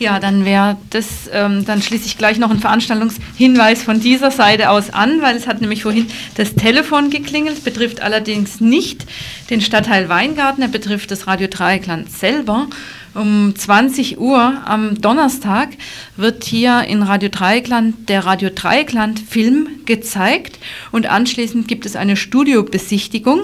[0.01, 4.71] Ja, dann wäre das, ähm, dann schließe ich gleich noch einen Veranstaltungshinweis von dieser Seite
[4.71, 9.05] aus an, weil es hat nämlich vorhin das Telefon geklingelt, es betrifft allerdings nicht
[9.51, 12.69] den Stadtteil Weingarten, er betrifft das Radio Dreieckland selber.
[13.13, 15.71] Um 20 Uhr am Donnerstag
[16.17, 20.61] wird hier in Radio Dreieckland der Radio Dreieckland Film gezeigt
[20.93, 23.41] und anschließend gibt es eine Studiobesichtigung.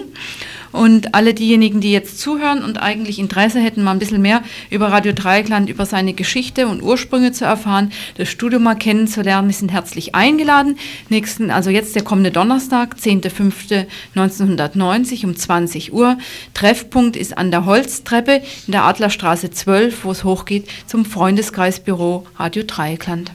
[0.77, 4.89] Und alle diejenigen, die jetzt zuhören und eigentlich Interesse hätten, mal ein bisschen mehr über
[4.89, 10.15] Radio Dreieckland, über seine Geschichte und Ursprünge zu erfahren, das Studio mal kennenzulernen, sind herzlich
[10.15, 10.77] eingeladen.
[11.09, 16.19] Nächsten, also jetzt der kommende Donnerstag, 10.05.1990 um 20 Uhr.
[16.53, 22.65] Treffpunkt ist an der Holztreppe in der Adlerstraße 12, wo es hochgeht zum Freundeskreisbüro Radio
[22.67, 23.33] Dreieckland.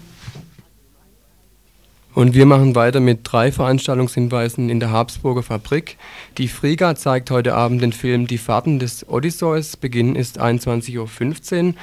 [2.13, 5.95] Und wir machen weiter mit drei Veranstaltungshinweisen in der Habsburger Fabrik.
[6.37, 9.77] Die Friga zeigt heute Abend den Film Die Fahrten des Odysseus.
[9.77, 11.73] Beginn ist 21.15 Uhr.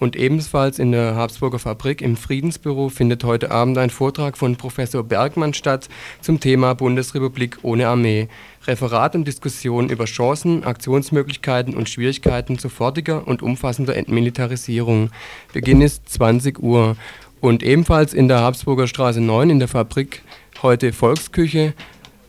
[0.00, 5.04] Und ebenfalls in der Habsburger Fabrik im Friedensbüro findet heute Abend ein Vortrag von Professor
[5.04, 5.88] Bergmann statt
[6.20, 8.28] zum Thema Bundesrepublik ohne Armee.
[8.66, 15.10] Referat und Diskussion über Chancen, Aktionsmöglichkeiten und Schwierigkeiten sofortiger und umfassender Entmilitarisierung.
[15.52, 16.96] Beginn ist 20 Uhr.
[17.44, 20.22] Und ebenfalls in der Habsburger Straße 9 in der Fabrik
[20.62, 21.74] heute Volksküche.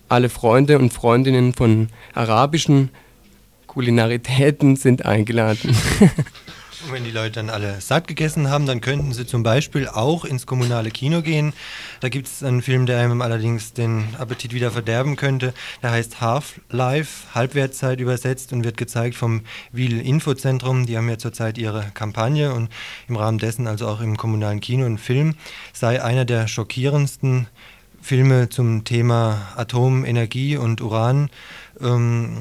[0.09, 2.89] Alle Freunde und Freundinnen von arabischen
[3.65, 5.73] Kulinaritäten sind eingeladen.
[6.85, 10.23] Und wenn die Leute dann alle satt gegessen haben, dann könnten sie zum Beispiel auch
[10.23, 11.53] ins kommunale Kino gehen.
[11.99, 15.55] Da gibt es einen Film, der einem allerdings den Appetit wieder verderben könnte.
[15.81, 20.85] Der heißt Half-Life, Halbwertszeit übersetzt und wird gezeigt vom Wiel Infozentrum.
[20.85, 22.69] Die haben ja zurzeit ihre Kampagne und
[23.07, 25.33] im Rahmen dessen also auch im kommunalen Kino ein Film
[25.73, 27.47] sei einer der schockierendsten
[28.05, 31.31] Filme zum Thema Atomenergie und Uran
[31.81, 32.37] ähm,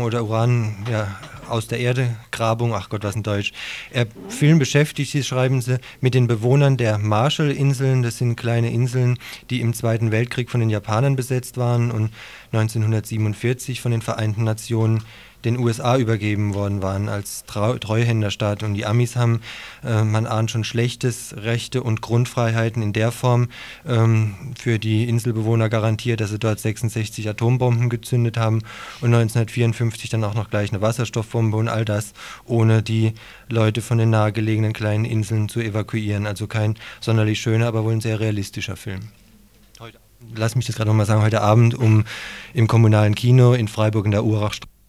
[0.00, 1.08] oder Uran ja,
[1.48, 3.52] aus der Erde, Grabung, ach Gott, was in Deutsch.
[3.90, 8.04] Er Film beschäftigt sich, schreiben sie, mit den Bewohnern der Marshall-Inseln.
[8.04, 9.18] Das sind kleine Inseln,
[9.50, 12.12] die im Zweiten Weltkrieg von den Japanern besetzt waren und
[12.52, 15.02] 1947 von den Vereinten Nationen
[15.44, 18.62] den USA übergeben worden waren als Treuhänderstaat.
[18.62, 19.40] Und die Amis haben,
[19.84, 23.48] äh, man ahnt schon Schlechtes, Rechte und Grundfreiheiten in der Form
[23.86, 28.58] ähm, für die Inselbewohner garantiert, dass sie dort 66 Atombomben gezündet haben
[29.00, 32.12] und 1954 dann auch noch gleich eine Wasserstoffbombe und all das,
[32.44, 33.14] ohne die
[33.48, 36.26] Leute von den nahegelegenen kleinen Inseln zu evakuieren.
[36.26, 39.00] Also kein sonderlich schöner, aber wohl ein sehr realistischer Film
[40.34, 42.04] lass mich das gerade nochmal sagen, heute Abend um
[42.52, 44.79] im kommunalen Kino in Freiburg in der Urachstraße